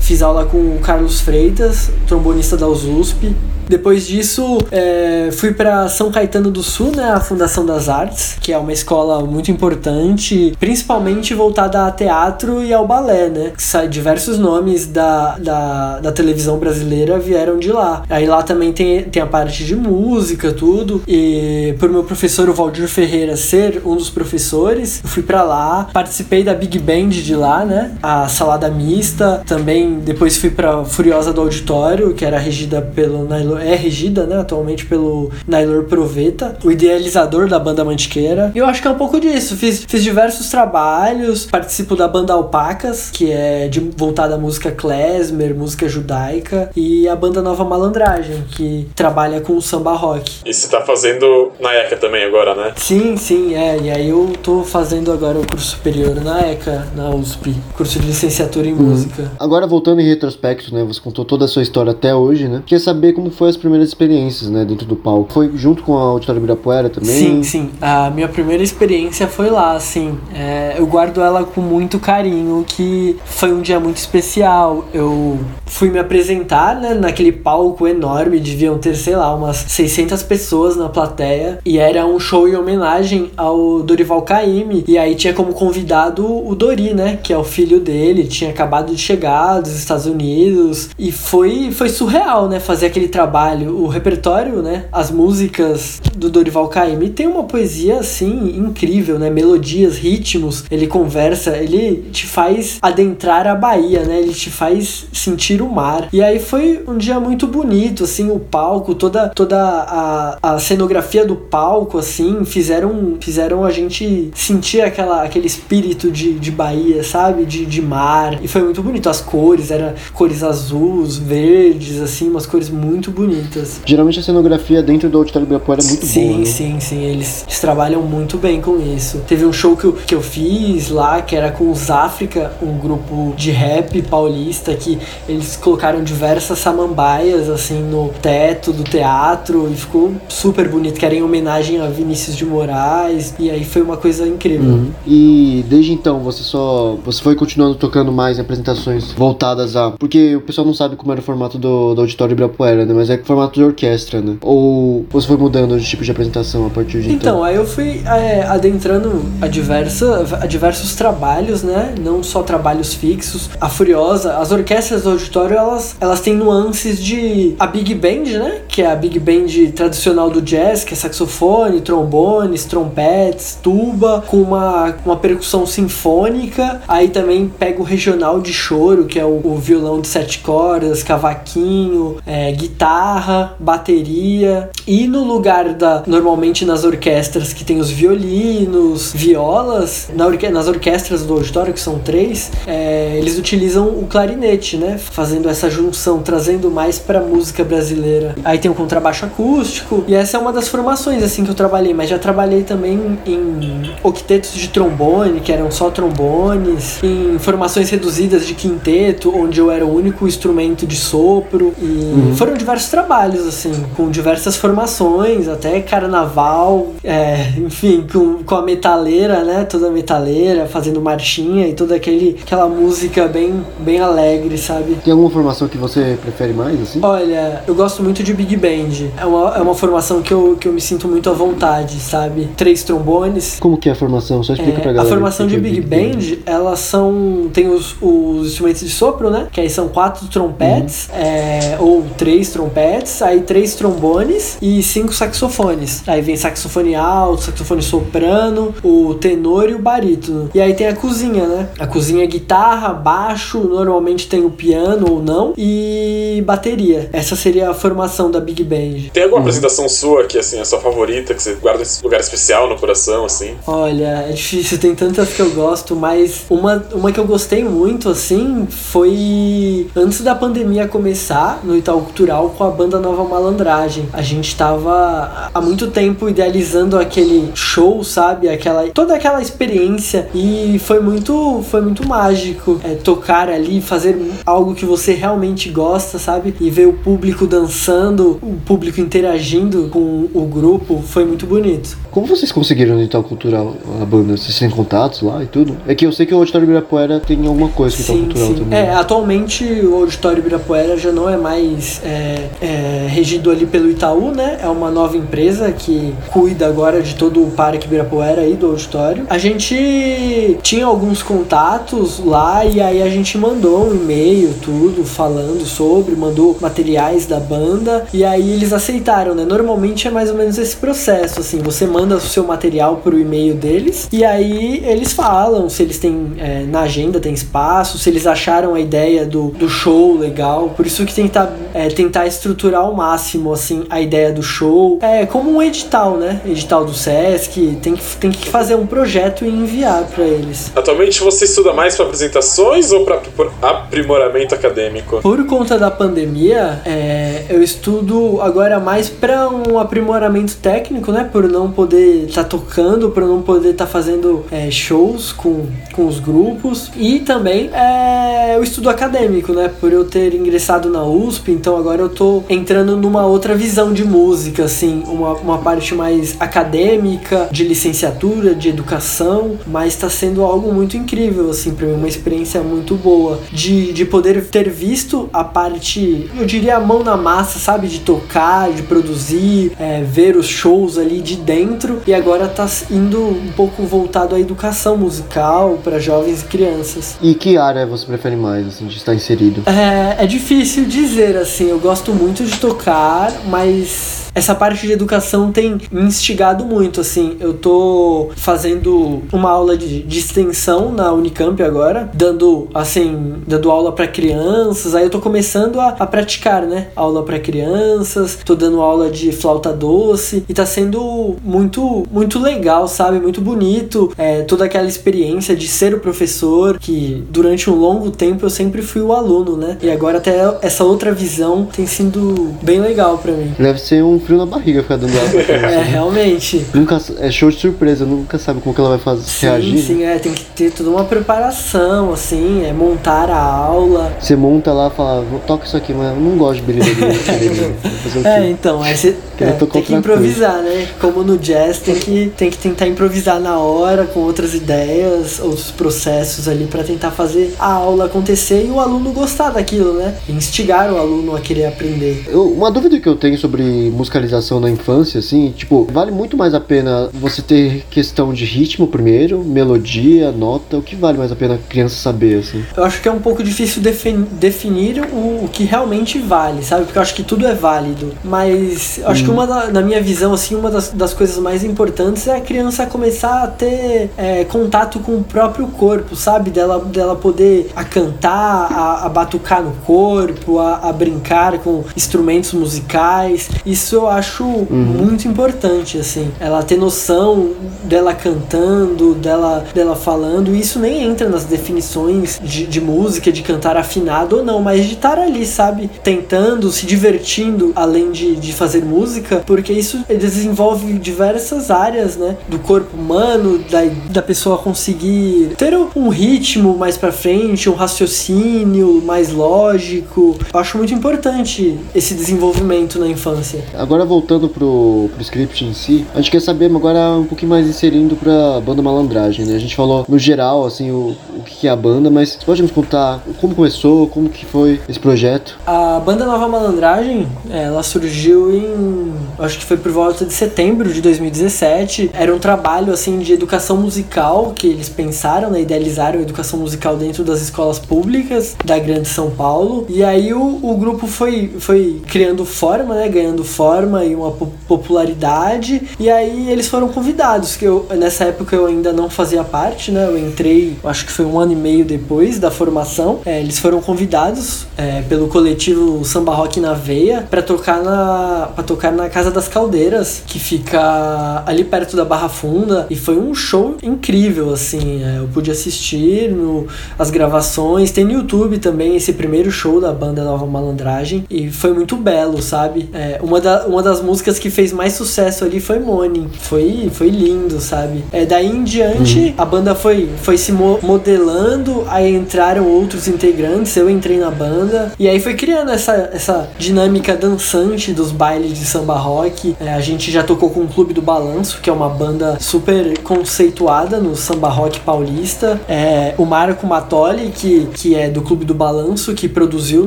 fiz 0.00 0.20
aula 0.20 0.44
com 0.44 0.58
o 0.58 0.80
Carlos 0.80 1.20
Freitas, 1.20 1.90
trombonista 2.06 2.56
da 2.56 2.66
USP. 2.84 3.34
Depois 3.68 4.06
disso, 4.06 4.58
é, 4.70 5.28
fui 5.32 5.52
para 5.52 5.88
São 5.88 6.10
Caetano 6.10 6.50
do 6.50 6.62
Sul, 6.62 6.92
né, 6.96 7.10
a 7.10 7.20
Fundação 7.20 7.66
das 7.66 7.88
Artes, 7.88 8.36
que 8.40 8.52
é 8.52 8.58
uma 8.58 8.72
escola 8.72 9.24
muito 9.24 9.50
importante, 9.50 10.56
principalmente 10.58 11.34
voltada 11.34 11.86
a 11.86 11.90
teatro 11.90 12.64
e 12.64 12.72
ao 12.72 12.86
balé, 12.86 13.28
né? 13.28 13.52
Diversos 13.90 14.38
nomes 14.38 14.86
da, 14.86 15.36
da, 15.38 16.00
da 16.00 16.12
televisão 16.12 16.58
brasileira 16.58 17.18
vieram 17.18 17.58
de 17.58 17.70
lá. 17.70 18.02
Aí 18.08 18.26
lá 18.26 18.42
também 18.42 18.72
tem, 18.72 19.04
tem 19.04 19.22
a 19.22 19.26
parte 19.26 19.64
de 19.64 19.76
música, 19.76 20.52
tudo. 20.52 21.02
E 21.06 21.74
por 21.78 21.90
meu 21.90 22.04
professor, 22.04 22.48
o 22.48 22.54
Valdir 22.54 22.88
Ferreira, 22.88 23.36
ser 23.36 23.82
um 23.84 23.96
dos 23.96 24.08
professores, 24.08 25.00
eu 25.02 25.08
fui 25.08 25.22
para 25.22 25.42
lá, 25.42 25.88
participei 25.92 26.42
da 26.42 26.54
Big 26.54 26.78
Band 26.78 27.10
de 27.10 27.34
lá, 27.34 27.64
né? 27.64 27.92
A 28.02 28.28
Salada 28.28 28.70
Mista, 28.70 29.42
também 29.46 29.98
depois 30.00 30.36
fui 30.38 30.50
para 30.50 30.84
Furiosa 30.84 31.32
do 31.32 31.40
Auditório, 31.40 32.14
que 32.14 32.24
era 32.24 32.38
regida 32.38 32.80
pelo 32.80 33.24
Nailo 33.24 33.57
é 33.60 33.74
regida, 33.74 34.26
né, 34.26 34.38
atualmente 34.38 34.86
pelo 34.86 35.30
Nailor 35.46 35.84
Proveta, 35.84 36.56
o 36.64 36.70
idealizador 36.70 37.48
da 37.48 37.58
banda 37.58 37.84
Mantiqueira. 37.84 38.52
E 38.54 38.58
eu 38.58 38.66
acho 38.66 38.80
que 38.82 38.88
é 38.88 38.90
um 38.90 38.96
pouco 38.96 39.20
disso. 39.20 39.56
Fiz, 39.56 39.84
fiz 39.84 40.02
diversos 40.02 40.48
trabalhos, 40.50 41.46
participo 41.46 41.96
da 41.96 42.08
banda 42.08 42.32
Alpacas, 42.32 43.10
que 43.10 43.30
é 43.30 43.68
de, 43.68 43.80
voltada 43.96 44.34
à 44.34 44.38
música 44.38 44.70
klezmer, 44.70 45.54
música 45.54 45.88
judaica, 45.88 46.70
e 46.76 47.08
a 47.08 47.16
banda 47.16 47.42
Nova 47.42 47.64
Malandragem, 47.64 48.44
que 48.50 48.88
trabalha 48.94 49.40
com 49.40 49.60
samba 49.60 49.92
rock. 49.92 50.40
E 50.44 50.52
você 50.52 50.68
tá 50.68 50.80
fazendo 50.82 51.52
na 51.60 51.72
ECA 51.74 51.96
também 51.96 52.24
agora, 52.24 52.54
né? 52.54 52.72
Sim, 52.76 53.16
sim, 53.16 53.54
é. 53.54 53.78
E 53.78 53.90
aí 53.90 54.08
eu 54.08 54.32
tô 54.42 54.62
fazendo 54.62 55.12
agora 55.12 55.38
o 55.38 55.46
curso 55.46 55.76
superior 55.76 56.14
na 56.22 56.40
ECA, 56.48 56.86
na 56.94 57.10
USP, 57.10 57.54
curso 57.76 57.98
de 57.98 58.06
licenciatura 58.06 58.66
em 58.66 58.74
hum. 58.74 58.76
música. 58.76 59.32
Agora 59.38 59.66
voltando 59.66 60.00
em 60.00 60.08
retrospecto, 60.08 60.74
né, 60.74 60.84
você 60.84 61.00
contou 61.00 61.24
toda 61.24 61.44
a 61.44 61.48
sua 61.48 61.62
história 61.62 61.92
até 61.92 62.14
hoje, 62.14 62.48
né? 62.48 62.62
Queria 62.64 62.82
saber 62.82 63.12
como 63.12 63.30
foi 63.30 63.47
as 63.48 63.56
primeiras 63.56 63.88
experiências, 63.88 64.50
né, 64.50 64.64
dentro 64.64 64.86
do 64.86 64.96
palco? 64.96 65.32
Foi 65.32 65.50
junto 65.54 65.82
com 65.82 65.96
a 65.96 66.02
Auditório 66.02 66.38
Ibirapuera 66.38 66.88
também? 66.88 67.08
Sim, 67.08 67.42
sim. 67.42 67.70
A 67.80 68.10
minha 68.10 68.28
primeira 68.28 68.62
experiência 68.62 69.26
foi 69.26 69.50
lá, 69.50 69.72
assim. 69.72 70.18
É, 70.34 70.76
eu 70.78 70.86
guardo 70.86 71.20
ela 71.20 71.44
com 71.44 71.60
muito 71.60 71.98
carinho, 71.98 72.64
que 72.66 73.16
foi 73.24 73.52
um 73.52 73.60
dia 73.60 73.80
muito 73.80 73.96
especial. 73.96 74.86
Eu 74.92 75.38
fui 75.78 75.90
me 75.90 76.00
apresentar, 76.00 76.74
né, 76.74 76.92
naquele 76.92 77.30
palco 77.30 77.86
enorme, 77.86 78.40
deviam 78.40 78.76
ter, 78.78 78.96
sei 78.96 79.14
lá, 79.14 79.32
umas 79.32 79.58
600 79.68 80.24
pessoas 80.24 80.74
na 80.74 80.88
plateia, 80.88 81.60
e 81.64 81.78
era 81.78 82.04
um 82.04 82.18
show 82.18 82.48
em 82.48 82.56
homenagem 82.56 83.30
ao 83.36 83.80
Dorival 83.80 84.22
Caymmi, 84.22 84.84
e 84.88 84.98
aí 84.98 85.14
tinha 85.14 85.32
como 85.32 85.52
convidado 85.52 86.26
o 86.26 86.52
Dori, 86.56 86.92
né, 86.94 87.20
que 87.22 87.32
é 87.32 87.38
o 87.38 87.44
filho 87.44 87.78
dele, 87.78 88.24
tinha 88.24 88.50
acabado 88.50 88.92
de 88.92 89.00
chegar 89.00 89.60
dos 89.60 89.70
Estados 89.70 90.06
Unidos, 90.06 90.90
e 90.98 91.12
foi, 91.12 91.70
foi 91.70 91.88
surreal, 91.88 92.48
né, 92.48 92.58
fazer 92.58 92.86
aquele 92.86 93.06
trabalho, 93.06 93.76
o 93.80 93.86
repertório, 93.86 94.60
né, 94.60 94.86
as 94.90 95.12
músicas 95.12 96.02
do 96.12 96.28
Dorival 96.28 96.66
Caymmi 96.66 97.10
tem 97.10 97.28
uma 97.28 97.44
poesia, 97.44 98.00
assim, 98.00 98.58
incrível, 98.58 99.16
né, 99.16 99.30
melodias, 99.30 99.96
ritmos, 99.96 100.64
ele 100.72 100.88
conversa, 100.88 101.56
ele 101.56 102.08
te 102.10 102.26
faz 102.26 102.78
adentrar 102.82 103.46
a 103.46 103.54
Bahia, 103.54 104.02
né, 104.02 104.18
ele 104.18 104.34
te 104.34 104.50
faz 104.50 105.06
sentir 105.12 105.62
o 105.62 105.67
mar. 105.68 106.08
E 106.12 106.22
aí 106.22 106.38
foi 106.38 106.82
um 106.86 106.96
dia 106.96 107.20
muito 107.20 107.46
bonito, 107.46 108.04
assim, 108.04 108.30
o 108.30 108.38
palco, 108.38 108.94
toda, 108.94 109.28
toda 109.28 109.58
a, 109.58 110.38
a 110.42 110.58
cenografia 110.58 111.24
do 111.24 111.36
palco, 111.36 111.98
assim, 111.98 112.44
fizeram, 112.44 113.16
fizeram 113.20 113.64
a 113.64 113.70
gente 113.70 114.30
sentir 114.34 114.80
aquela, 114.80 115.22
aquele 115.22 115.46
espírito 115.46 116.10
de, 116.10 116.34
de 116.38 116.50
Bahia, 116.50 117.02
sabe? 117.02 117.44
De, 117.44 117.66
de 117.66 117.82
mar. 117.82 118.38
E 118.42 118.48
foi 118.48 118.62
muito 118.62 118.82
bonito. 118.82 119.08
As 119.08 119.20
cores, 119.20 119.70
eram 119.70 119.94
cores 120.14 120.42
azuis, 120.42 121.16
verdes, 121.16 122.00
assim, 122.00 122.28
umas 122.28 122.46
cores 122.46 122.68
muito 122.68 123.10
bonitas. 123.10 123.80
Geralmente 123.84 124.20
a 124.20 124.22
cenografia 124.22 124.82
dentro 124.82 125.08
do 125.08 125.18
Auditório 125.18 125.46
Ibirapuera 125.46 125.82
é 125.82 125.84
muito 125.84 126.06
sim, 126.06 126.20
boa. 126.20 126.46
Sim, 126.46 126.72
né? 126.72 126.80
sim, 126.80 126.80
sim. 126.80 127.02
Eles, 127.02 127.44
eles, 127.46 127.60
trabalham 127.60 128.02
muito 128.02 128.38
bem 128.38 128.60
com 128.60 128.78
isso. 128.80 129.22
Teve 129.26 129.44
um 129.44 129.52
show 129.52 129.76
que 129.76 129.84
eu, 129.84 129.92
que 129.92 130.14
eu 130.14 130.22
fiz 130.22 130.88
lá, 130.88 131.20
que 131.22 131.36
era 131.36 131.50
com 131.50 131.70
os 131.70 131.90
África, 131.90 132.52
um 132.62 132.78
grupo 132.78 133.34
de 133.36 133.50
rap 133.50 134.00
paulista, 134.02 134.74
que 134.74 134.98
eles 135.28 135.56
colocaram 135.58 136.02
diversas 136.02 136.58
samambaias 136.58 137.48
assim 137.48 137.82
no 137.82 138.10
teto 138.20 138.72
do 138.72 138.82
teatro 138.82 139.68
e 139.70 139.76
ficou 139.76 140.12
super 140.28 140.68
bonito, 140.68 140.98
que 140.98 141.04
era 141.04 141.14
em 141.14 141.22
homenagem 141.22 141.80
a 141.80 141.86
Vinícius 141.86 142.36
de 142.36 142.44
Moraes 142.44 143.34
e 143.38 143.50
aí 143.50 143.64
foi 143.64 143.82
uma 143.82 143.96
coisa 143.96 144.26
incrível. 144.26 144.70
Uhum. 144.70 144.90
E 145.06 145.64
desde 145.68 145.92
então 145.92 146.20
você 146.20 146.42
só 146.42 146.96
você 147.04 147.22
foi 147.22 147.34
continuando 147.34 147.74
tocando 147.74 148.12
mais 148.12 148.38
em 148.38 148.40
apresentações 148.40 149.12
voltadas 149.12 149.76
a 149.76 149.90
porque 149.92 150.36
o 150.36 150.40
pessoal 150.40 150.66
não 150.66 150.74
sabe 150.74 150.96
como 150.96 151.12
era 151.12 151.20
o 151.20 151.24
formato 151.24 151.58
do, 151.58 151.94
do 151.94 152.00
auditório 152.00 152.32
Ibirapuera, 152.32 152.84
né? 152.84 152.94
Mas 152.94 153.10
é 153.10 153.18
formato 153.18 153.54
de 153.54 153.64
orquestra, 153.64 154.20
né? 154.20 154.36
Ou 154.40 155.06
você 155.10 155.26
foi 155.26 155.36
mudando 155.36 155.78
de 155.78 155.84
tipo 155.84 156.04
de 156.04 156.10
apresentação 156.10 156.66
a 156.66 156.70
partir 156.70 157.02
de 157.02 157.12
então? 157.12 157.16
Então, 157.16 157.44
aí 157.44 157.56
eu 157.56 157.66
fui 157.66 158.02
é, 158.06 158.42
adentrando 158.42 159.22
a 159.40 159.46
diversa 159.46 160.24
a 160.40 160.46
diversos 160.46 160.94
trabalhos, 160.94 161.62
né? 161.62 161.94
Não 162.00 162.22
só 162.22 162.42
trabalhos 162.42 162.94
fixos. 162.94 163.50
A 163.60 163.68
Furiosa, 163.68 164.38
as 164.38 164.52
orquestras 164.52 165.02
do 165.02 165.10
auditório 165.10 165.47
elas, 165.54 165.96
elas 166.00 166.20
têm 166.20 166.34
nuances 166.34 167.02
de 167.02 167.54
a 167.58 167.66
Big 167.66 167.94
Band, 167.94 168.38
né? 168.38 168.60
Que 168.68 168.82
é 168.82 168.90
a 168.90 168.94
Big 168.94 169.18
Band 169.18 169.72
tradicional 169.74 170.30
do 170.30 170.40
jazz, 170.40 170.84
que 170.84 170.94
é 170.94 170.96
saxofone, 170.96 171.80
trombones, 171.80 172.64
trompetes, 172.64 173.58
tuba, 173.62 174.22
com 174.26 174.38
uma, 174.38 174.94
uma 175.04 175.16
percussão 175.16 175.66
sinfônica. 175.66 176.82
Aí 176.86 177.08
também 177.08 177.48
pega 177.48 177.80
o 177.80 177.84
regional 177.84 178.40
de 178.40 178.52
choro, 178.52 179.06
que 179.06 179.18
é 179.18 179.24
o, 179.24 179.40
o 179.44 179.56
violão 179.56 180.00
de 180.00 180.08
sete 180.08 180.38
cordas, 180.40 181.02
cavaquinho, 181.02 182.16
é, 182.26 182.52
guitarra, 182.52 183.54
bateria. 183.58 184.70
E 184.86 185.06
no 185.06 185.24
lugar 185.24 185.74
da. 185.74 186.02
Normalmente 186.06 186.64
nas 186.64 186.84
orquestras 186.84 187.52
que 187.52 187.64
tem 187.64 187.78
os 187.78 187.90
violinos, 187.90 189.12
violas, 189.12 190.08
na 190.14 190.26
orque 190.26 190.48
nas 190.48 190.68
orquestras 190.68 191.24
do 191.24 191.34
auditório, 191.34 191.74
que 191.74 191.80
são 191.80 191.98
três, 191.98 192.50
é, 192.66 193.16
eles 193.18 193.38
utilizam 193.38 193.88
o 193.88 194.06
clarinete, 194.08 194.76
né? 194.76 194.98
fazendo 194.98 195.37
essa 195.46 195.68
junção, 195.68 196.22
trazendo 196.22 196.70
mais 196.70 196.98
pra 196.98 197.20
música 197.20 197.62
brasileira. 197.62 198.34
Aí 198.42 198.58
tem 198.58 198.70
o 198.70 198.74
contrabaixo 198.74 199.26
acústico, 199.26 200.04
e 200.08 200.14
essa 200.14 200.38
é 200.38 200.40
uma 200.40 200.52
das 200.52 200.68
formações 200.68 201.22
assim 201.22 201.44
que 201.44 201.50
eu 201.50 201.54
trabalhei, 201.54 201.92
mas 201.92 202.08
já 202.08 202.18
trabalhei 202.18 202.62
também 202.62 203.18
em 203.26 203.90
octetos 204.02 204.52
de 204.54 204.68
trombone, 204.68 205.40
que 205.40 205.52
eram 205.52 205.70
só 205.70 205.90
trombones, 205.90 207.02
em 207.02 207.38
formações 207.38 207.90
reduzidas 207.90 208.46
de 208.46 208.54
quinteto, 208.54 209.30
onde 209.36 209.60
eu 209.60 209.70
era 209.70 209.84
o 209.84 209.94
único 209.94 210.26
instrumento 210.26 210.86
de 210.86 210.96
sopro, 210.96 211.74
e 211.80 211.84
uhum. 211.84 212.36
foram 212.36 212.54
diversos 212.54 212.88
trabalhos, 212.88 213.46
assim, 213.46 213.72
com 213.96 214.10
diversas 214.10 214.56
formações, 214.56 215.48
até 215.48 215.80
carnaval, 215.80 216.94
é, 217.04 217.52
enfim, 217.58 218.06
com, 218.10 218.42
com 218.44 218.54
a 218.54 218.62
metaleira, 218.62 219.44
né, 219.44 219.64
toda 219.64 219.90
metaleira, 219.90 220.66
fazendo 220.66 221.00
marchinha 221.00 221.68
e 221.68 221.74
toda 221.74 221.94
aquele, 221.94 222.38
aquela 222.40 222.68
música 222.68 223.26
bem, 223.26 223.64
bem 223.80 224.00
alegre, 224.00 224.56
sabe? 224.56 224.96
Tem 225.04 225.12
alguma 225.18 225.30
formação 225.30 225.68
que 225.68 225.76
você 225.76 226.18
prefere 226.20 226.52
mais, 226.52 226.80
assim? 226.80 227.00
Olha, 227.02 227.62
eu 227.66 227.74
gosto 227.74 228.02
muito 228.02 228.22
de 228.22 228.32
Big 228.32 228.56
Band. 228.56 229.10
É 229.16 229.26
uma, 229.26 229.56
é 229.56 229.60
uma 229.60 229.74
formação 229.74 230.22
que 230.22 230.32
eu, 230.32 230.56
que 230.58 230.68
eu 230.68 230.72
me 230.72 230.80
sinto 230.80 231.08
muito 231.08 231.28
à 231.28 231.32
vontade, 231.32 231.98
sabe? 232.00 232.48
Três 232.56 232.82
trombones. 232.82 233.58
Como 233.60 233.76
que 233.76 233.88
é 233.88 233.92
a 233.92 233.94
formação? 233.94 234.42
Só 234.42 234.52
explica 234.52 234.78
é, 234.78 234.82
pra 234.82 234.92
galera. 234.92 235.08
A 235.08 235.16
formação 235.16 235.46
de 235.46 235.58
Big, 235.58 235.80
Big 235.80 235.86
Band, 235.88 236.18
Band, 236.18 236.36
elas 236.46 236.78
são... 236.80 237.50
Tem 237.52 237.68
os, 237.68 237.96
os 238.00 238.46
instrumentos 238.46 238.82
de 238.82 238.90
sopro, 238.90 239.30
né? 239.30 239.48
Que 239.52 239.60
aí 239.60 239.70
são 239.70 239.88
quatro 239.88 240.26
trompetes, 240.28 241.08
uhum. 241.08 241.18
é, 241.18 241.76
ou 241.80 242.04
três 242.16 242.50
trompetes 242.50 242.68
trompetes, 242.68 243.22
aí 243.22 243.40
três 243.40 243.74
trombones 243.74 244.58
e 244.60 244.82
cinco 244.82 245.12
saxofones. 245.12 246.02
Aí 246.06 246.20
vem 246.20 246.36
saxofone 246.36 246.94
alto, 246.94 247.44
saxofone 247.44 247.82
soprano, 247.82 248.74
o 248.82 249.14
tenor 249.14 249.70
e 249.70 249.74
o 249.74 249.78
barítono. 249.78 250.50
E 250.54 250.60
aí 250.60 250.74
tem 250.74 250.86
a 250.86 250.94
cozinha, 250.94 251.46
né? 251.46 251.68
A 251.78 251.86
cozinha 251.86 252.24
é 252.24 252.26
guitarra, 252.26 252.92
baixo, 252.92 253.58
normalmente 253.60 254.28
tem 254.28 254.44
o 254.44 254.50
piano 254.50 255.07
ou 255.10 255.22
não, 255.22 255.54
e 255.56 256.42
bateria. 256.46 257.08
Essa 257.12 257.36
seria 257.36 257.70
a 257.70 257.74
formação 257.74 258.30
da 258.30 258.40
Big 258.40 258.62
Band. 258.64 259.10
Tem 259.12 259.22
alguma 259.22 259.40
uhum. 259.40 259.46
apresentação 259.46 259.88
sua 259.88 260.24
que 260.24 260.38
assim, 260.38 260.58
é 260.58 260.60
a 260.60 260.64
sua 260.64 260.80
favorita, 260.80 261.34
que 261.34 261.42
você 261.42 261.54
guarda 261.54 261.82
esse 261.82 262.02
lugar 262.02 262.20
especial 262.20 262.68
no 262.68 262.76
coração, 262.76 263.24
assim? 263.24 263.54
Olha, 263.66 264.26
é 264.28 264.32
difícil, 264.32 264.78
tem 264.78 264.94
tantas 264.94 265.32
que 265.32 265.40
eu 265.40 265.50
gosto, 265.50 265.94
mas 265.96 266.44
uma, 266.48 266.84
uma 266.92 267.12
que 267.12 267.18
eu 267.18 267.26
gostei 267.26 267.64
muito, 267.64 268.08
assim, 268.08 268.66
foi 268.70 269.88
antes 269.96 270.20
da 270.20 270.34
pandemia 270.34 270.86
começar, 270.88 271.60
no 271.64 271.76
Itaú 271.76 272.02
Cultural, 272.02 272.50
com 272.56 272.64
a 272.64 272.70
banda 272.70 272.98
Nova 272.98 273.24
Malandragem. 273.24 274.08
A 274.12 274.22
gente 274.22 274.54
tava 274.56 275.50
há 275.52 275.60
muito 275.60 275.88
tempo 275.88 276.28
idealizando 276.28 276.98
aquele 276.98 277.50
show, 277.54 278.02
sabe? 278.04 278.48
Aquela, 278.48 278.88
toda 278.90 279.14
aquela 279.14 279.40
experiência 279.40 280.28
e 280.34 280.80
foi 280.84 281.00
muito, 281.00 281.64
foi 281.70 281.80
muito 281.80 282.06
mágico 282.06 282.80
é, 282.84 282.94
tocar 282.94 283.48
ali, 283.48 283.80
fazer 283.80 284.18
algo 284.44 284.74
que 284.74 284.84
você 284.84 284.97
realmente 285.06 285.68
gosta, 285.70 286.18
sabe? 286.18 286.54
E 286.60 286.70
ver 286.70 286.86
o 286.86 286.92
público 286.92 287.46
dançando, 287.46 288.38
o 288.42 288.56
público 288.64 289.00
interagindo 289.00 289.88
com 289.90 290.28
o 290.32 290.46
grupo, 290.46 291.02
foi 291.06 291.24
muito 291.24 291.46
bonito. 291.46 291.96
Como 292.10 292.26
vocês 292.26 292.50
conseguiram 292.50 292.96
no 292.96 293.02
Itaú 293.02 293.22
Cultural 293.22 293.76
a 294.00 294.04
banda? 294.04 294.36
Vocês 294.36 294.58
têm 294.58 294.70
contatos 294.70 295.22
lá 295.22 295.42
e 295.42 295.46
tudo? 295.46 295.76
É 295.86 295.94
que 295.94 296.06
eu 296.06 296.12
sei 296.12 296.26
que 296.26 296.34
o 296.34 296.38
Auditório 296.38 296.64
Ibirapuera 296.64 297.20
tem 297.20 297.46
alguma 297.46 297.68
coisa 297.68 297.96
com 297.96 298.02
o 298.02 298.16
Itaú 298.16 298.18
Cultural 298.24 298.48
sim. 298.48 298.54
também. 298.54 298.78
É, 298.78 298.94
atualmente 298.94 299.64
o 299.64 299.94
Auditório 299.94 300.38
Ibirapuera 300.38 300.96
já 300.96 301.12
não 301.12 301.28
é 301.28 301.36
mais 301.36 302.00
é, 302.04 302.48
é, 302.60 303.06
regido 303.08 303.50
ali 303.50 303.66
pelo 303.66 303.90
Itaú, 303.90 304.32
né? 304.32 304.58
É 304.62 304.68
uma 304.68 304.90
nova 304.90 305.16
empresa 305.16 305.70
que 305.72 306.14
cuida 306.30 306.66
agora 306.66 307.02
de 307.02 307.14
todo 307.14 307.42
o 307.42 307.50
Parque 307.50 307.86
Ibirapuera 307.86 308.42
aí 308.42 308.54
do 308.54 308.66
auditório. 308.66 309.26
A 309.28 309.38
gente 309.38 310.58
tinha 310.62 310.86
alguns 310.86 311.22
contatos 311.22 312.18
lá 312.24 312.64
e 312.64 312.80
aí 312.80 313.02
a 313.02 313.08
gente 313.08 313.36
mandou 313.36 313.88
um 313.88 313.94
e-mail, 313.94 314.54
tudo, 314.62 314.87
falando 315.04 315.64
sobre, 315.64 316.14
mandou 316.14 316.56
materiais 316.60 317.26
da 317.26 317.40
banda 317.40 318.06
e 318.12 318.24
aí 318.24 318.52
eles 318.52 318.72
aceitaram, 318.72 319.34
né? 319.34 319.44
Normalmente 319.44 320.06
é 320.08 320.10
mais 320.10 320.30
ou 320.30 320.36
menos 320.36 320.58
esse 320.58 320.76
processo, 320.76 321.40
assim, 321.40 321.58
você 321.58 321.86
manda 321.86 322.16
o 322.16 322.20
seu 322.20 322.44
material 322.44 322.96
pro 322.96 323.18
e-mail 323.18 323.54
deles 323.54 324.08
e 324.12 324.24
aí 324.24 324.82
eles 324.84 325.12
falam 325.12 325.68
se 325.68 325.82
eles 325.82 325.98
têm 325.98 326.34
é, 326.38 326.64
na 326.64 326.82
agenda 326.82 327.20
tem 327.20 327.32
espaço, 327.32 327.98
se 327.98 328.08
eles 328.08 328.26
acharam 328.26 328.74
a 328.74 328.80
ideia 328.80 329.24
do, 329.24 329.48
do 329.48 329.68
show 329.68 330.16
legal. 330.16 330.70
Por 330.70 330.86
isso 330.86 331.04
que 331.04 331.14
tentar, 331.14 331.54
é, 331.74 331.88
tentar 331.88 332.26
estruturar 332.26 332.82
ao 332.82 332.94
máximo 332.94 333.52
assim 333.52 333.84
a 333.90 334.00
ideia 334.00 334.32
do 334.32 334.42
show. 334.42 334.98
É 335.00 335.26
como 335.26 335.50
um 335.50 335.62
edital, 335.62 336.16
né? 336.16 336.40
Edital 336.46 336.84
do 336.84 336.94
SESC, 336.94 337.78
tem 337.82 337.94
que, 337.94 338.16
tem 338.16 338.30
que 338.30 338.48
fazer 338.48 338.74
um 338.74 338.86
projeto 338.86 339.44
e 339.44 339.48
enviar 339.48 340.04
para 340.04 340.24
eles. 340.24 340.72
Atualmente 340.74 341.20
você 341.20 341.44
estuda 341.44 341.72
mais 341.72 341.96
para 341.96 342.06
apresentações 342.06 342.92
ou 342.92 343.04
para 343.04 343.20
aprimoramento 343.62 344.54
acadêmico? 344.54 344.77
Por 345.22 345.44
conta 345.46 345.78
da 345.78 345.90
pandemia, 345.90 346.80
é, 346.84 347.44
eu 347.50 347.62
estudo 347.62 348.40
agora 348.40 348.78
mais 348.78 349.08
para 349.08 349.48
um 349.48 349.78
aprimoramento 349.78 350.56
técnico, 350.56 351.10
né? 351.10 351.28
Por 351.30 351.48
não 351.48 351.70
poder 351.70 352.26
estar 352.26 352.44
tá 352.44 352.48
tocando, 352.48 353.10
por 353.10 353.24
não 353.24 353.42
poder 353.42 353.70
estar 353.70 353.86
tá 353.86 353.90
fazendo 353.90 354.44
é, 354.50 354.70
shows 354.70 355.32
com, 355.32 355.66
com 355.92 356.06
os 356.06 356.20
grupos 356.20 356.90
e 356.96 357.20
também 357.20 357.70
é, 357.72 358.56
o 358.58 358.62
estudo 358.62 358.88
acadêmico, 358.88 359.52
né? 359.52 359.68
Por 359.80 359.92
eu 359.92 360.04
ter 360.04 360.34
ingressado 360.34 360.88
na 360.88 361.04
USP, 361.04 361.50
então 361.50 361.76
agora 361.76 362.02
eu 362.02 362.08
tô 362.08 362.42
entrando 362.48 362.96
numa 362.96 363.26
outra 363.26 363.54
visão 363.54 363.92
de 363.92 364.04
música, 364.04 364.64
assim, 364.64 365.02
uma, 365.06 365.32
uma 365.34 365.58
parte 365.58 365.94
mais 365.94 366.36
acadêmica, 366.38 367.48
de 367.50 367.64
licenciatura, 367.64 368.54
de 368.54 368.68
educação, 368.68 369.58
mas 369.66 369.94
está 369.94 370.08
sendo 370.08 370.42
algo 370.42 370.72
muito 370.72 370.96
incrível, 370.96 371.50
assim, 371.50 371.74
para 371.74 371.86
mim, 371.86 371.94
uma 371.94 372.08
experiência 372.08 372.60
muito 372.60 372.94
boa 372.94 373.40
de, 373.52 373.92
de 373.92 374.04
poder 374.04 374.44
ter 374.46 374.67
visto 374.68 375.28
a 375.32 375.44
parte, 375.44 376.30
eu 376.38 376.46
diria, 376.46 376.76
a 376.76 376.80
mão 376.80 377.02
na 377.02 377.16
massa, 377.16 377.58
sabe? 377.58 377.88
De 377.88 378.00
tocar, 378.00 378.70
de 378.70 378.82
produzir, 378.82 379.72
é, 379.78 380.02
ver 380.02 380.36
os 380.36 380.46
shows 380.46 380.98
ali 380.98 381.20
de 381.20 381.36
dentro 381.36 382.02
e 382.06 382.14
agora 382.14 382.48
tá 382.48 382.68
indo 382.90 383.20
um 383.20 383.52
pouco 383.56 383.82
voltado 383.82 384.34
à 384.34 384.40
educação 384.40 384.96
musical 384.96 385.78
para 385.82 385.98
jovens 385.98 386.42
e 386.42 386.44
crianças. 386.44 387.16
E 387.20 387.34
que 387.34 387.56
área 387.56 387.86
você 387.86 388.06
prefere 388.06 388.36
mais, 388.36 388.66
assim, 388.66 388.86
de 388.86 388.96
estar 388.96 389.14
inserido? 389.14 389.62
É, 389.66 390.24
é 390.24 390.26
difícil 390.26 390.84
dizer, 390.84 391.36
assim, 391.36 391.68
eu 391.68 391.78
gosto 391.78 392.12
muito 392.12 392.44
de 392.44 392.58
tocar, 392.58 393.32
mas 393.48 394.27
essa 394.38 394.54
parte 394.54 394.86
de 394.86 394.92
educação 394.92 395.50
tem 395.50 395.78
me 395.90 396.02
instigado 396.02 396.64
muito, 396.64 397.00
assim. 397.00 397.36
Eu 397.40 397.54
tô 397.54 398.30
fazendo 398.36 399.22
uma 399.32 399.50
aula 399.50 399.76
de, 399.76 400.02
de 400.02 400.18
extensão 400.18 400.92
na 400.92 401.12
Unicamp 401.12 401.60
agora, 401.62 402.08
dando, 402.14 402.68
assim, 402.72 403.34
dando 403.46 403.70
aula 403.70 403.92
para 403.92 404.06
crianças. 404.06 404.94
Aí 404.94 405.04
eu 405.04 405.10
tô 405.10 405.18
começando 405.18 405.80
a, 405.80 405.88
a 405.88 406.06
praticar, 406.06 406.62
né? 406.62 406.88
Aula 406.94 407.24
para 407.24 407.38
crianças, 407.40 408.38
tô 408.44 408.54
dando 408.54 408.80
aula 408.80 409.10
de 409.10 409.32
flauta 409.32 409.72
doce 409.72 410.44
e 410.48 410.54
tá 410.54 410.64
sendo 410.64 411.36
muito, 411.42 412.06
muito 412.10 412.38
legal, 412.38 412.86
sabe? 412.86 413.18
Muito 413.18 413.40
bonito. 413.40 414.12
É, 414.16 414.42
toda 414.42 414.64
aquela 414.64 414.86
experiência 414.86 415.56
de 415.56 415.66
ser 415.66 415.94
o 415.94 416.00
professor, 416.00 416.78
que 416.78 417.24
durante 417.28 417.68
um 417.68 417.74
longo 417.74 418.10
tempo 418.10 418.46
eu 418.46 418.50
sempre 418.50 418.82
fui 418.82 419.02
o 419.02 419.12
aluno, 419.12 419.56
né? 419.56 419.78
E 419.82 419.90
agora 419.90 420.18
até 420.18 420.58
essa 420.62 420.84
outra 420.84 421.12
visão 421.12 421.66
tem 421.66 421.86
sido 421.86 422.54
bem 422.62 422.80
legal 422.80 423.18
para 423.18 423.32
mim. 423.32 423.52
Deve 423.58 423.80
ser 423.80 424.04
um 424.04 424.18
frio 424.28 424.36
na 424.36 424.44
barriga 424.44 424.82
ficar 424.82 424.96
dando 424.96 425.18
aula. 425.18 425.40
é, 425.72 425.82
realmente. 425.84 426.66
Nunca, 426.74 427.00
é 427.18 427.30
show 427.30 427.50
de 427.50 427.58
surpresa, 427.58 428.04
nunca 428.04 428.38
sabe 428.38 428.60
como 428.60 428.74
que 428.74 428.80
ela 428.80 428.90
vai 428.90 428.98
fazer, 428.98 429.22
sim, 429.22 429.46
reagir. 429.46 429.82
Sim, 429.82 430.04
é, 430.04 430.18
tem 430.18 430.34
que 430.34 430.44
ter 430.44 430.70
toda 430.70 430.90
uma 430.90 431.04
preparação, 431.04 432.12
assim, 432.12 432.66
é 432.66 432.72
montar 432.72 433.30
a 433.30 433.42
aula. 433.42 434.12
Você 434.20 434.36
monta 434.36 434.70
lá 434.72 434.88
e 434.88 434.90
fala, 434.90 435.24
toca 435.46 435.64
isso 435.64 435.76
aqui, 435.76 435.94
mas 435.94 436.14
eu 436.14 436.20
não 436.20 436.36
gosto 436.36 436.60
de 436.60 436.72
brilho. 436.72 436.84
é, 438.22 438.50
então, 438.50 438.84
é, 438.84 438.94
você, 438.94 439.16
é, 439.40 439.50
tem 439.52 439.82
que 439.82 439.94
improvisar, 439.94 440.62
coisa. 440.62 440.68
né? 440.68 440.88
Como 441.00 441.22
no 441.22 441.38
jazz, 441.38 441.78
tem 441.78 441.94
que, 441.94 442.30
tem 442.36 442.50
que 442.50 442.58
tentar 442.58 442.86
improvisar 442.86 443.40
na 443.40 443.58
hora, 443.58 444.04
com 444.04 444.20
outras 444.20 444.54
ideias, 444.54 445.40
outros 445.40 445.70
processos 445.70 446.46
ali, 446.48 446.66
para 446.66 446.84
tentar 446.84 447.12
fazer 447.12 447.54
a 447.58 447.72
aula 447.72 448.04
acontecer 448.04 448.66
e 448.66 448.70
o 448.70 448.78
aluno 448.78 449.10
gostar 449.12 449.50
daquilo, 449.50 449.94
né? 449.94 450.14
Instigar 450.28 450.92
o 450.92 450.98
aluno 450.98 451.34
a 451.34 451.40
querer 451.40 451.66
aprender. 451.66 452.26
Eu, 452.28 452.46
uma 452.48 452.70
dúvida 452.70 453.00
que 453.00 453.08
eu 453.08 453.16
tenho 453.16 453.38
sobre 453.38 453.90
musicalização 454.08 454.58
na 454.58 454.70
infância, 454.70 455.18
assim, 455.18 455.52
tipo, 455.56 455.86
vale 455.92 456.10
muito 456.10 456.36
mais 456.36 456.54
a 456.54 456.60
pena 456.60 457.10
você 457.12 457.42
ter 457.42 457.84
questão 457.90 458.32
de 458.32 458.44
ritmo 458.44 458.86
primeiro, 458.86 459.44
melodia, 459.44 460.32
nota, 460.32 460.78
o 460.78 460.82
que 460.82 460.96
vale 460.96 461.18
mais 461.18 461.30
a 461.30 461.36
pena 461.36 461.54
a 461.54 461.58
criança 461.58 461.96
saber, 461.96 462.40
assim? 462.40 462.64
Eu 462.76 462.84
acho 462.84 463.00
que 463.00 463.08
é 463.08 463.12
um 463.12 463.20
pouco 463.20 463.42
difícil 463.42 463.82
definir 463.82 465.00
o, 465.12 465.44
o 465.44 465.50
que 465.52 465.64
realmente 465.64 466.18
vale, 466.18 466.64
sabe? 466.64 466.84
Porque 466.84 466.98
eu 466.98 467.02
acho 467.02 467.14
que 467.14 467.22
tudo 467.22 467.46
é 467.46 467.54
válido. 467.54 468.12
Mas 468.24 468.98
eu 468.98 469.08
acho 469.08 469.22
hum. 469.22 469.24
que 469.26 469.30
uma 469.30 469.46
da, 469.46 469.66
na 469.70 469.82
minha 469.82 470.00
visão, 470.00 470.32
assim, 470.32 470.54
uma 470.54 470.70
das, 470.70 470.90
das 470.90 471.12
coisas 471.12 471.38
mais 471.38 471.62
importantes 471.62 472.26
é 472.26 472.36
a 472.36 472.40
criança 472.40 472.86
começar 472.86 473.42
a 473.42 473.46
ter 473.46 474.10
é, 474.16 474.44
contato 474.44 474.98
com 475.00 475.16
o 475.16 475.24
próprio 475.24 475.66
corpo, 475.68 476.16
sabe? 476.16 476.50
Dela, 476.50 476.80
dela 476.84 477.14
poder 477.14 477.70
a 477.76 477.84
cantar, 477.84 478.72
a, 478.72 479.06
a 479.06 479.08
batucar 479.08 479.62
no 479.62 479.72
corpo, 479.84 480.58
a, 480.58 480.88
a 480.88 480.92
brincar 480.92 481.58
com 481.58 481.84
instrumentos 481.96 482.52
musicais. 482.52 483.50
Isso 483.66 483.97
eu 483.98 484.08
acho 484.08 484.44
uhum. 484.44 484.66
muito 484.70 485.26
importante, 485.26 485.98
assim. 485.98 486.30
Ela 486.40 486.62
ter 486.62 486.76
noção 486.76 487.50
dela 487.84 488.14
cantando, 488.14 489.14
dela, 489.14 489.64
dela 489.74 489.96
falando. 489.96 490.54
E 490.54 490.60
isso 490.60 490.78
nem 490.78 491.04
entra 491.04 491.28
nas 491.28 491.44
definições 491.44 492.40
de, 492.42 492.66
de 492.66 492.80
música, 492.80 493.32
de 493.32 493.42
cantar 493.42 493.76
afinado 493.76 494.38
ou 494.38 494.44
não, 494.44 494.62
mas 494.62 494.86
de 494.86 494.94
estar 494.94 495.18
ali, 495.18 495.44
sabe? 495.44 495.90
Tentando, 496.02 496.70
se 496.70 496.86
divertindo, 496.86 497.72
além 497.74 498.10
de, 498.10 498.36
de 498.36 498.52
fazer 498.52 498.84
música, 498.84 499.42
porque 499.46 499.72
isso 499.72 500.04
desenvolve 500.08 500.92
diversas 500.94 501.70
áreas, 501.70 502.16
né? 502.16 502.36
Do 502.48 502.58
corpo 502.58 502.96
humano, 502.96 503.58
da, 503.70 503.80
da 504.10 504.22
pessoa 504.22 504.58
conseguir 504.58 505.54
ter 505.56 505.74
um 505.96 506.08
ritmo 506.08 506.76
mais 506.76 506.96
pra 506.96 507.12
frente, 507.12 507.68
um 507.68 507.74
raciocínio 507.74 509.02
mais 509.04 509.32
lógico. 509.32 510.36
Eu 510.52 510.60
acho 510.60 510.78
muito 510.78 510.94
importante 510.94 511.78
esse 511.94 512.14
desenvolvimento 512.14 512.98
na 512.98 513.08
infância. 513.08 513.64
Agora 513.88 514.04
voltando 514.04 514.50
pro, 514.50 515.08
pro 515.14 515.22
script 515.22 515.64
em 515.64 515.72
si, 515.72 516.06
a 516.12 516.18
gente 516.18 516.30
quer 516.30 516.42
saber 516.42 516.66
agora 516.66 517.12
um 517.12 517.24
pouquinho 517.24 517.48
mais 517.48 517.66
inserindo 517.66 518.16
pra 518.16 518.60
banda 518.60 518.82
Malandragem, 518.82 519.46
né? 519.46 519.56
A 519.56 519.58
gente 519.58 519.74
falou 519.74 520.04
no 520.06 520.18
geral, 520.18 520.66
assim, 520.66 520.90
o, 520.90 521.16
o 521.34 521.42
que 521.42 521.66
é 521.66 521.70
a 521.70 521.74
banda, 521.74 522.10
mas 522.10 522.32
você 522.32 522.44
pode 522.44 522.60
nos 522.60 522.70
contar 522.70 523.22
como 523.40 523.54
começou, 523.54 524.06
como 524.08 524.28
que 524.28 524.44
foi 524.44 524.78
esse 524.86 525.00
projeto? 525.00 525.58
A 525.66 525.98
banda 526.00 526.26
Nova 526.26 526.46
Malandragem, 526.46 527.26
ela 527.48 527.82
surgiu 527.82 528.54
em 528.54 529.14
acho 529.38 529.58
que 529.58 529.64
foi 529.64 529.76
por 529.76 529.90
volta 529.90 530.24
de 530.24 530.32
setembro 530.32 530.92
de 530.92 531.00
2017. 531.00 532.10
Era 532.12 532.34
um 532.34 532.38
trabalho 532.38 532.92
assim 532.92 533.18
de 533.20 533.32
educação 533.32 533.78
musical 533.78 534.52
que 534.54 534.66
eles 534.66 534.90
pensaram, 534.90 535.50
né, 535.50 535.62
idealizaram 535.62 536.18
a 536.18 536.22
educação 536.22 536.58
musical 536.58 536.96
dentro 536.96 537.24
das 537.24 537.40
escolas 537.40 537.78
públicas 537.78 538.56
da 538.64 538.78
Grande 538.78 539.08
São 539.08 539.30
Paulo. 539.30 539.86
E 539.88 540.04
aí 540.04 540.34
o, 540.34 540.58
o 540.62 540.76
grupo 540.76 541.06
foi, 541.06 541.54
foi 541.58 542.02
criando 542.06 542.44
forma, 542.44 542.94
né, 542.94 543.08
ganhando 543.08 543.44
forma 543.78 544.04
e 544.04 544.14
uma 544.14 544.32
popularidade. 544.66 545.82
E 545.98 546.10
aí 546.10 546.50
eles 546.50 546.66
foram 546.66 546.88
convidados, 546.88 547.56
que 547.56 547.64
eu 547.64 547.86
nessa 547.96 548.24
época 548.24 548.56
eu 548.56 548.66
ainda 548.66 548.92
não 548.92 549.08
fazia 549.08 549.44
parte, 549.44 549.90
né? 549.92 550.06
Eu 550.06 550.18
entrei, 550.18 550.76
acho 550.84 551.06
que 551.06 551.12
foi 551.12 551.24
um 551.24 551.38
ano 551.38 551.52
e 551.52 551.56
meio 551.56 551.84
depois 551.84 552.38
da 552.38 552.50
formação. 552.50 553.20
É, 553.24 553.40
eles 553.40 553.58
foram 553.58 553.80
convidados 553.80 554.66
é, 554.76 555.02
pelo 555.02 555.28
coletivo 555.28 556.04
Samba 556.04 556.34
Rock 556.34 556.58
na 556.58 556.72
Veia 556.72 557.26
para 557.30 557.42
tocar 557.42 557.82
na 557.82 558.50
para 558.54 558.64
tocar 558.64 558.92
na 558.92 559.08
Casa 559.08 559.30
das 559.30 559.46
Caldeiras, 559.46 560.22
que 560.26 560.38
fica 560.38 561.42
ali 561.46 561.62
perto 561.62 561.96
da 561.96 562.04
Barra 562.04 562.28
Funda, 562.28 562.86
e 562.90 562.96
foi 562.96 563.16
um 563.16 563.34
show 563.34 563.76
incrível 563.82 564.52
assim. 564.52 565.04
É, 565.04 565.18
eu 565.18 565.28
pude 565.28 565.50
assistir 565.50 566.30
no, 566.30 566.66
as 566.98 567.10
gravações, 567.10 567.92
tem 567.92 568.04
no 568.04 568.12
YouTube 568.12 568.58
também 568.58 568.96
esse 568.96 569.12
primeiro 569.12 569.50
show 569.50 569.80
da 569.80 569.92
banda 569.92 570.24
Nova 570.24 570.46
Malandragem 570.46 571.24
e 571.30 571.50
foi 571.50 571.72
muito 571.72 571.96
belo, 571.96 572.42
sabe? 572.42 572.88
É, 572.92 573.20
uma, 573.22 573.40
da, 573.40 573.66
uma 573.68 573.82
das 573.82 574.00
músicas 574.02 574.38
que 574.38 574.50
fez 574.50 574.72
mais 574.72 574.94
sucesso 574.94 575.44
ali 575.44 575.60
foi 575.60 575.78
Morning. 575.78 576.28
Foi, 576.40 576.90
foi 576.92 577.08
lindo, 577.08 577.60
sabe? 577.60 578.04
É, 578.12 578.24
daí 578.24 578.46
em 578.46 578.64
diante 578.64 579.18
uhum. 579.18 579.34
a 579.36 579.44
banda 579.44 579.74
foi, 579.74 580.08
foi 580.22 580.36
se 580.36 580.52
modelando, 580.52 581.84
aí 581.88 582.14
entraram 582.14 582.66
outros 582.66 583.08
integrantes, 583.08 583.76
eu 583.76 583.88
entrei 583.88 584.18
na 584.18 584.30
banda 584.30 584.92
e 584.98 585.08
aí 585.08 585.20
foi 585.20 585.34
criando 585.34 585.70
essa, 585.70 586.10
essa 586.12 586.48
dinâmica 586.58 587.16
dançante 587.16 587.92
dos 587.92 588.10
bailes 588.10 588.58
de 588.58 588.64
samba 588.64 588.96
rock. 588.96 589.56
É, 589.60 589.72
a 589.74 589.80
gente 589.80 590.10
já 590.10 590.22
tocou 590.22 590.50
com 590.50 590.60
o 590.60 590.68
Clube 590.68 590.92
do 590.92 591.02
Balanço, 591.02 591.60
que 591.60 591.70
é 591.70 591.72
uma 591.72 591.88
banda 591.88 592.38
super 592.40 592.98
conceituada 593.00 593.98
no 593.98 594.16
samba 594.16 594.48
rock 594.48 594.80
paulista. 594.80 595.60
É, 595.68 596.14
o 596.18 596.24
Marco 596.24 596.66
Matoli, 596.66 597.30
que, 597.34 597.66
que 597.74 597.94
é 597.94 598.08
do 598.08 598.22
Clube 598.22 598.44
do 598.44 598.54
Balanço, 598.54 599.14
que 599.14 599.28
produziu 599.28 599.82
o 599.82 599.86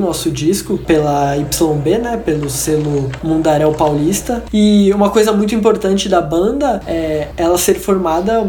nosso 0.00 0.30
disco 0.30 0.78
pela 0.78 1.36
YB, 1.36 1.98
né? 1.98 2.16
Pelo 2.16 2.48
selo 2.48 3.10
Mundaréu 3.22 3.71
Paulista. 3.74 4.42
E 4.52 4.92
uma 4.92 5.10
coisa 5.10 5.32
muito 5.32 5.54
importante 5.54 6.08
da 6.08 6.20
banda 6.20 6.80
é 6.86 7.28
ela 7.36 7.58
ser 7.58 7.74
formada 7.74 8.44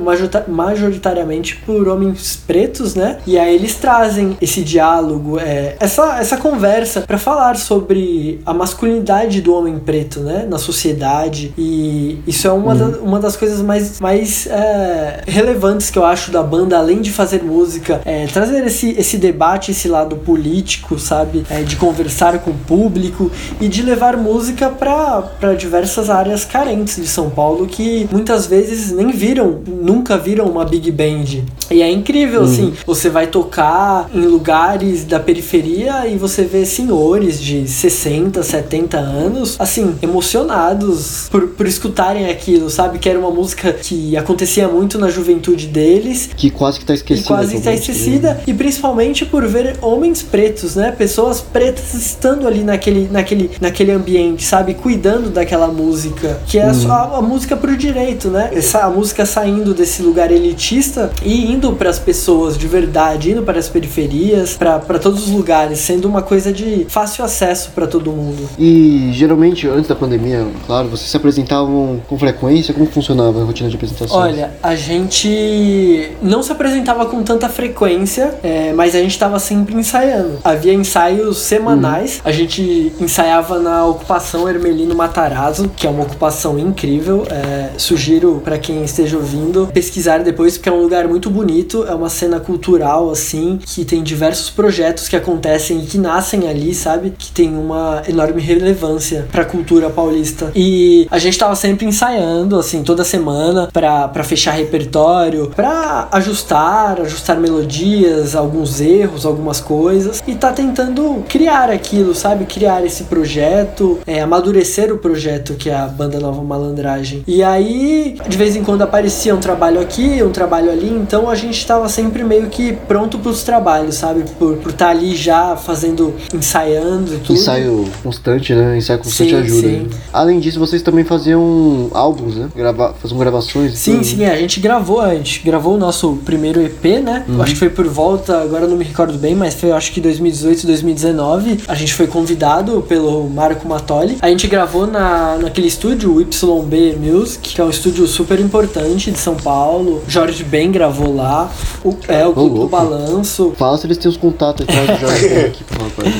majoritariamente 0.47 1.55
por 1.65 1.87
homens 1.87 2.41
pretos, 2.45 2.95
né? 2.95 3.17
E 3.25 3.37
aí 3.37 3.55
eles 3.55 3.75
trazem 3.75 4.37
esse 4.41 4.61
diálogo, 4.61 5.39
é, 5.39 5.75
essa, 5.79 6.19
essa 6.19 6.37
conversa 6.37 7.01
para 7.01 7.17
falar 7.17 7.57
sobre 7.57 8.39
a 8.45 8.53
masculinidade 8.53 9.41
do 9.41 9.53
homem 9.53 9.79
preto, 9.79 10.19
né? 10.19 10.45
Na 10.49 10.57
sociedade. 10.57 11.53
E 11.57 12.19
isso 12.27 12.47
é 12.47 12.51
uma, 12.51 12.73
uhum. 12.73 12.91
da, 12.91 12.97
uma 12.99 13.19
das 13.19 13.35
coisas 13.35 13.61
mais, 13.61 13.99
mais 13.99 14.47
é, 14.47 15.21
relevantes 15.27 15.89
que 15.89 15.97
eu 15.97 16.05
acho 16.05 16.31
da 16.31 16.43
banda, 16.43 16.77
além 16.77 17.01
de 17.01 17.11
fazer 17.11 17.43
música, 17.43 18.01
é, 18.05 18.25
trazer 18.27 18.65
esse, 18.65 18.91
esse 18.91 19.17
debate, 19.17 19.71
esse 19.71 19.87
lado 19.87 20.17
político, 20.17 20.97
sabe? 20.99 21.45
É, 21.49 21.61
de 21.61 21.75
conversar 21.75 22.39
com 22.39 22.51
o 22.51 22.53
público 22.53 23.31
e 23.59 23.67
de 23.67 23.81
levar 23.81 24.17
música 24.17 24.69
para 24.69 25.12
diversas 25.57 26.09
áreas 26.09 26.45
carentes 26.45 26.95
de 26.95 27.07
São 27.07 27.29
Paulo 27.29 27.67
que 27.67 28.07
muitas 28.11 28.47
vezes 28.47 28.91
nem 28.91 29.11
viram, 29.11 29.61
nunca 29.67 30.17
viram 30.17 30.45
uma 30.45 30.65
big 30.65 30.91
band. 30.91 31.43
E 31.71 31.81
é 31.81 31.89
incrível, 31.89 32.41
uhum. 32.41 32.45
assim, 32.45 32.73
você 32.85 33.09
vai 33.09 33.27
tocar 33.27 34.09
em 34.13 34.21
lugares 34.21 35.03
da 35.03 35.19
periferia 35.19 36.07
e 36.07 36.17
você 36.17 36.43
vê 36.43 36.65
senhores 36.65 37.41
de 37.41 37.67
60, 37.67 38.43
70 38.43 38.97
anos, 38.97 39.55
assim, 39.59 39.95
emocionados 40.01 41.27
por, 41.29 41.49
por 41.49 41.65
escutarem 41.65 42.29
aquilo, 42.29 42.69
sabe? 42.69 42.99
Que 42.99 43.09
era 43.09 43.19
uma 43.19 43.31
música 43.31 43.73
que 43.73 44.15
acontecia 44.15 44.67
muito 44.67 44.97
na 44.97 45.09
juventude 45.09 45.67
deles. 45.67 46.29
Que 46.35 46.49
quase 46.49 46.79
que 46.79 46.85
tá 46.85 46.93
esquecida. 46.93 47.23
Que 47.23 47.27
quase 47.27 47.55
que 47.55 47.61
tá 47.61 47.73
esquecida. 47.73 48.41
E 48.45 48.53
principalmente 48.53 49.25
por 49.25 49.45
ver 49.47 49.77
homens 49.81 50.21
pretos, 50.21 50.75
né? 50.75 50.91
Pessoas 50.91 51.41
pretas 51.41 51.93
estando 51.93 52.47
ali 52.47 52.63
naquele, 52.63 53.07
naquele, 53.09 53.51
naquele 53.59 53.91
ambiente, 53.91 54.43
sabe? 54.43 54.73
Cuidando 54.73 55.02
daquela 55.29 55.67
música. 55.67 56.39
Que 56.47 56.59
é 56.59 56.71
uhum. 56.71 56.91
a, 56.91 57.17
a, 57.17 57.21
música 57.21 57.55
pro 57.55 57.75
direito, 57.75 58.29
né? 58.29 58.49
Essa, 58.53 58.85
a 58.85 58.89
música 58.89 59.25
saindo 59.25 59.73
desse 59.73 60.01
lugar 60.01 60.31
elitista 60.31 61.11
e 61.23 61.51
indo 61.51 61.73
para 61.73 61.89
as 61.89 61.99
pessoas 61.99 62.57
de 62.57 62.67
verdade, 62.67 63.31
indo 63.31 63.43
para 63.43 63.59
as 63.59 63.67
periferias, 63.67 64.55
para 64.55 64.99
todos 64.99 65.27
os 65.27 65.31
lugares, 65.31 65.79
sendo 65.79 66.07
uma 66.07 66.21
coisa 66.21 66.51
de 66.51 66.85
fácil 66.89 67.23
acesso 67.23 67.71
para 67.75 67.87
todo 67.87 68.11
mundo. 68.11 68.49
E 68.57 69.09
geralmente, 69.13 69.67
antes 69.67 69.87
da 69.87 69.95
pandemia, 69.95 70.47
claro, 70.65 70.87
vocês 70.89 71.09
se 71.09 71.17
apresentavam 71.17 72.01
com 72.07 72.17
frequência? 72.17 72.73
Como 72.73 72.85
funcionava 72.85 73.41
a 73.41 73.43
rotina 73.43 73.69
de 73.69 73.75
apresentação? 73.75 74.17
Olha, 74.17 74.51
a 74.61 74.75
gente 74.75 76.11
não 76.21 76.41
se 76.41 76.51
apresentava 76.51 77.05
com 77.05 77.23
tanta 77.23 77.49
frequência, 77.49 78.35
é, 78.43 78.73
mas 78.73 78.95
a 78.95 78.99
gente 78.99 79.11
estava 79.11 79.39
sempre 79.39 79.75
ensaiando. 79.75 80.39
Havia 80.43 80.73
ensaios 80.73 81.39
semanais, 81.39 82.15
uhum. 82.15 82.21
a 82.25 82.31
gente 82.31 82.93
ensaiava 82.99 83.59
na 83.59 83.85
ocupação 83.85 84.47
Hermelino 84.83 84.95
Matarazzo, 84.95 85.69
que 85.75 85.87
é 85.87 85.89
uma 85.89 86.03
ocupação 86.03 86.59
incrível. 86.59 87.25
É, 87.29 87.69
sugiro 87.77 88.41
para 88.43 88.57
quem 88.57 88.83
esteja 88.83 89.17
ouvindo 89.17 89.69
pesquisar 89.73 90.19
depois, 90.19 90.57
porque 90.57 90.69
é 90.69 90.71
um 90.71 90.81
lugar 90.81 91.07
muito 91.07 91.29
bonito, 91.29 91.85
é 91.87 91.95
uma 91.95 92.09
cena 92.09 92.39
cultural 92.39 93.09
assim, 93.09 93.59
que 93.65 93.85
tem 93.85 94.03
diversos 94.03 94.49
projetos 94.49 95.07
que 95.07 95.15
acontecem 95.15 95.79
e 95.79 95.85
que 95.85 95.97
nascem 95.97 96.47
ali, 96.47 96.73
sabe? 96.73 97.13
Que 97.17 97.31
tem 97.31 97.55
uma 97.55 98.03
enorme 98.07 98.41
relevância 98.41 99.25
para 99.31 99.43
a 99.43 99.45
cultura 99.45 99.89
paulista. 99.89 100.51
E 100.55 101.07
a 101.09 101.17
gente 101.17 101.37
tava 101.37 101.55
sempre 101.55 101.85
ensaiando 101.85 102.59
assim 102.59 102.83
toda 102.83 103.03
semana 103.03 103.69
para 103.71 104.23
fechar 104.23 104.51
repertório, 104.51 105.51
para 105.55 106.07
ajustar, 106.11 106.99
ajustar 107.01 107.39
melodias, 107.39 108.35
alguns 108.35 108.81
erros, 108.81 109.25
algumas 109.25 109.59
coisas 109.59 110.21
e 110.27 110.35
tá 110.35 110.51
tentando 110.51 111.23
criar 111.29 111.69
aquilo, 111.69 112.13
sabe? 112.13 112.45
Criar 112.45 112.85
esse 112.85 113.05
projeto, 113.05 113.99
é, 114.05 114.21
amadurecer 114.21 114.72
o 114.91 114.97
projeto 114.97 115.53
que 115.53 115.69
é 115.69 115.75
a 115.75 115.87
banda 115.87 116.19
Nova 116.19 116.41
Malandragem. 116.41 117.23
E 117.27 117.43
aí, 117.43 118.17
de 118.27 118.37
vez 118.37 118.55
em 118.55 118.63
quando 118.63 118.81
aparecia 118.81 119.35
um 119.35 119.39
trabalho 119.39 119.79
aqui, 119.79 120.21
um 120.23 120.31
trabalho 120.31 120.71
ali, 120.71 120.89
então 120.89 121.29
a 121.29 121.35
gente 121.35 121.65
tava 121.65 121.87
sempre 121.89 122.23
meio 122.23 122.47
que 122.47 122.73
pronto 122.73 123.19
pros 123.19 123.43
trabalhos, 123.43 123.95
sabe? 123.95 124.23
Por 124.39 124.57
estar 124.57 124.71
tá 124.73 124.89
ali 124.89 125.15
já 125.15 125.55
fazendo, 125.55 126.13
ensaiando 126.33 127.13
e 127.13 127.17
tudo. 127.17 127.33
Ensaio 127.33 127.85
constante, 128.01 128.53
né? 128.53 128.77
Ensaio 128.77 128.99
constante 128.99 129.29
sim, 129.29 129.35
ajuda. 129.35 129.67
Sim. 129.67 129.77
Né? 129.83 129.89
Além 130.11 130.39
disso, 130.39 130.59
vocês 130.59 130.81
também 130.81 131.03
faziam 131.03 131.89
álbuns, 131.93 132.35
né? 132.35 132.49
Grava 132.55 132.93
faziam 133.01 133.19
gravações. 133.19 133.77
Sim, 133.77 133.93
tudo. 133.93 134.05
sim, 134.05 134.23
é, 134.23 134.31
a 134.31 134.37
gente 134.37 134.59
gravou, 134.59 135.01
a 135.01 135.13
gente 135.15 135.41
gravou 135.43 135.75
o 135.75 135.77
nosso 135.77 136.17
primeiro 136.25 136.61
EP, 136.61 136.83
né? 137.03 137.25
Uhum. 137.27 137.41
Acho 137.41 137.53
que 137.53 137.59
foi 137.59 137.69
por 137.69 137.87
volta, 137.87 138.41
agora 138.41 138.67
não 138.67 138.75
me 138.75 138.83
recordo 138.83 139.17
bem, 139.17 139.35
mas 139.35 139.53
foi 139.53 139.71
acho 139.71 139.91
que 139.91 140.01
2018, 140.01 140.65
2019. 140.65 141.61
A 141.67 141.75
gente 141.75 141.93
foi 141.93 142.07
convidado 142.07 142.83
pelo 142.87 143.29
Marco 143.29 143.67
Matoli. 143.67 144.17
A 144.21 144.29
gente 144.29 144.47
gravou 144.47 144.62
na, 144.87 145.37
naquele 145.37 145.67
estúdio, 145.67 146.21
YB 146.21 146.95
Music, 146.97 147.53
que 147.53 147.61
é 147.61 147.63
um 147.63 147.69
estúdio 147.69 148.07
super 148.07 148.39
importante 148.39 149.11
de 149.11 149.19
São 149.19 149.35
Paulo. 149.35 150.01
Jorge 150.07 150.43
Ben 150.43 150.71
gravou 150.71 151.15
lá. 151.15 151.51
O, 151.83 151.95
é, 152.07 152.25
o 152.25 152.33
Clube 152.33 152.59
do 152.59 152.67
Balanço. 152.67 153.53
Fala 153.57 153.77
se 153.77 153.85
eles 153.85 153.97
têm 153.97 154.09
os 154.09 154.17
contatos 154.17 154.65
atrás 154.67 154.87
do 154.87 155.07
Jorge 155.07 155.27
Ben 155.27 155.45
aqui, 155.45 155.63
por 155.63 155.77
rapaz. 155.77 156.13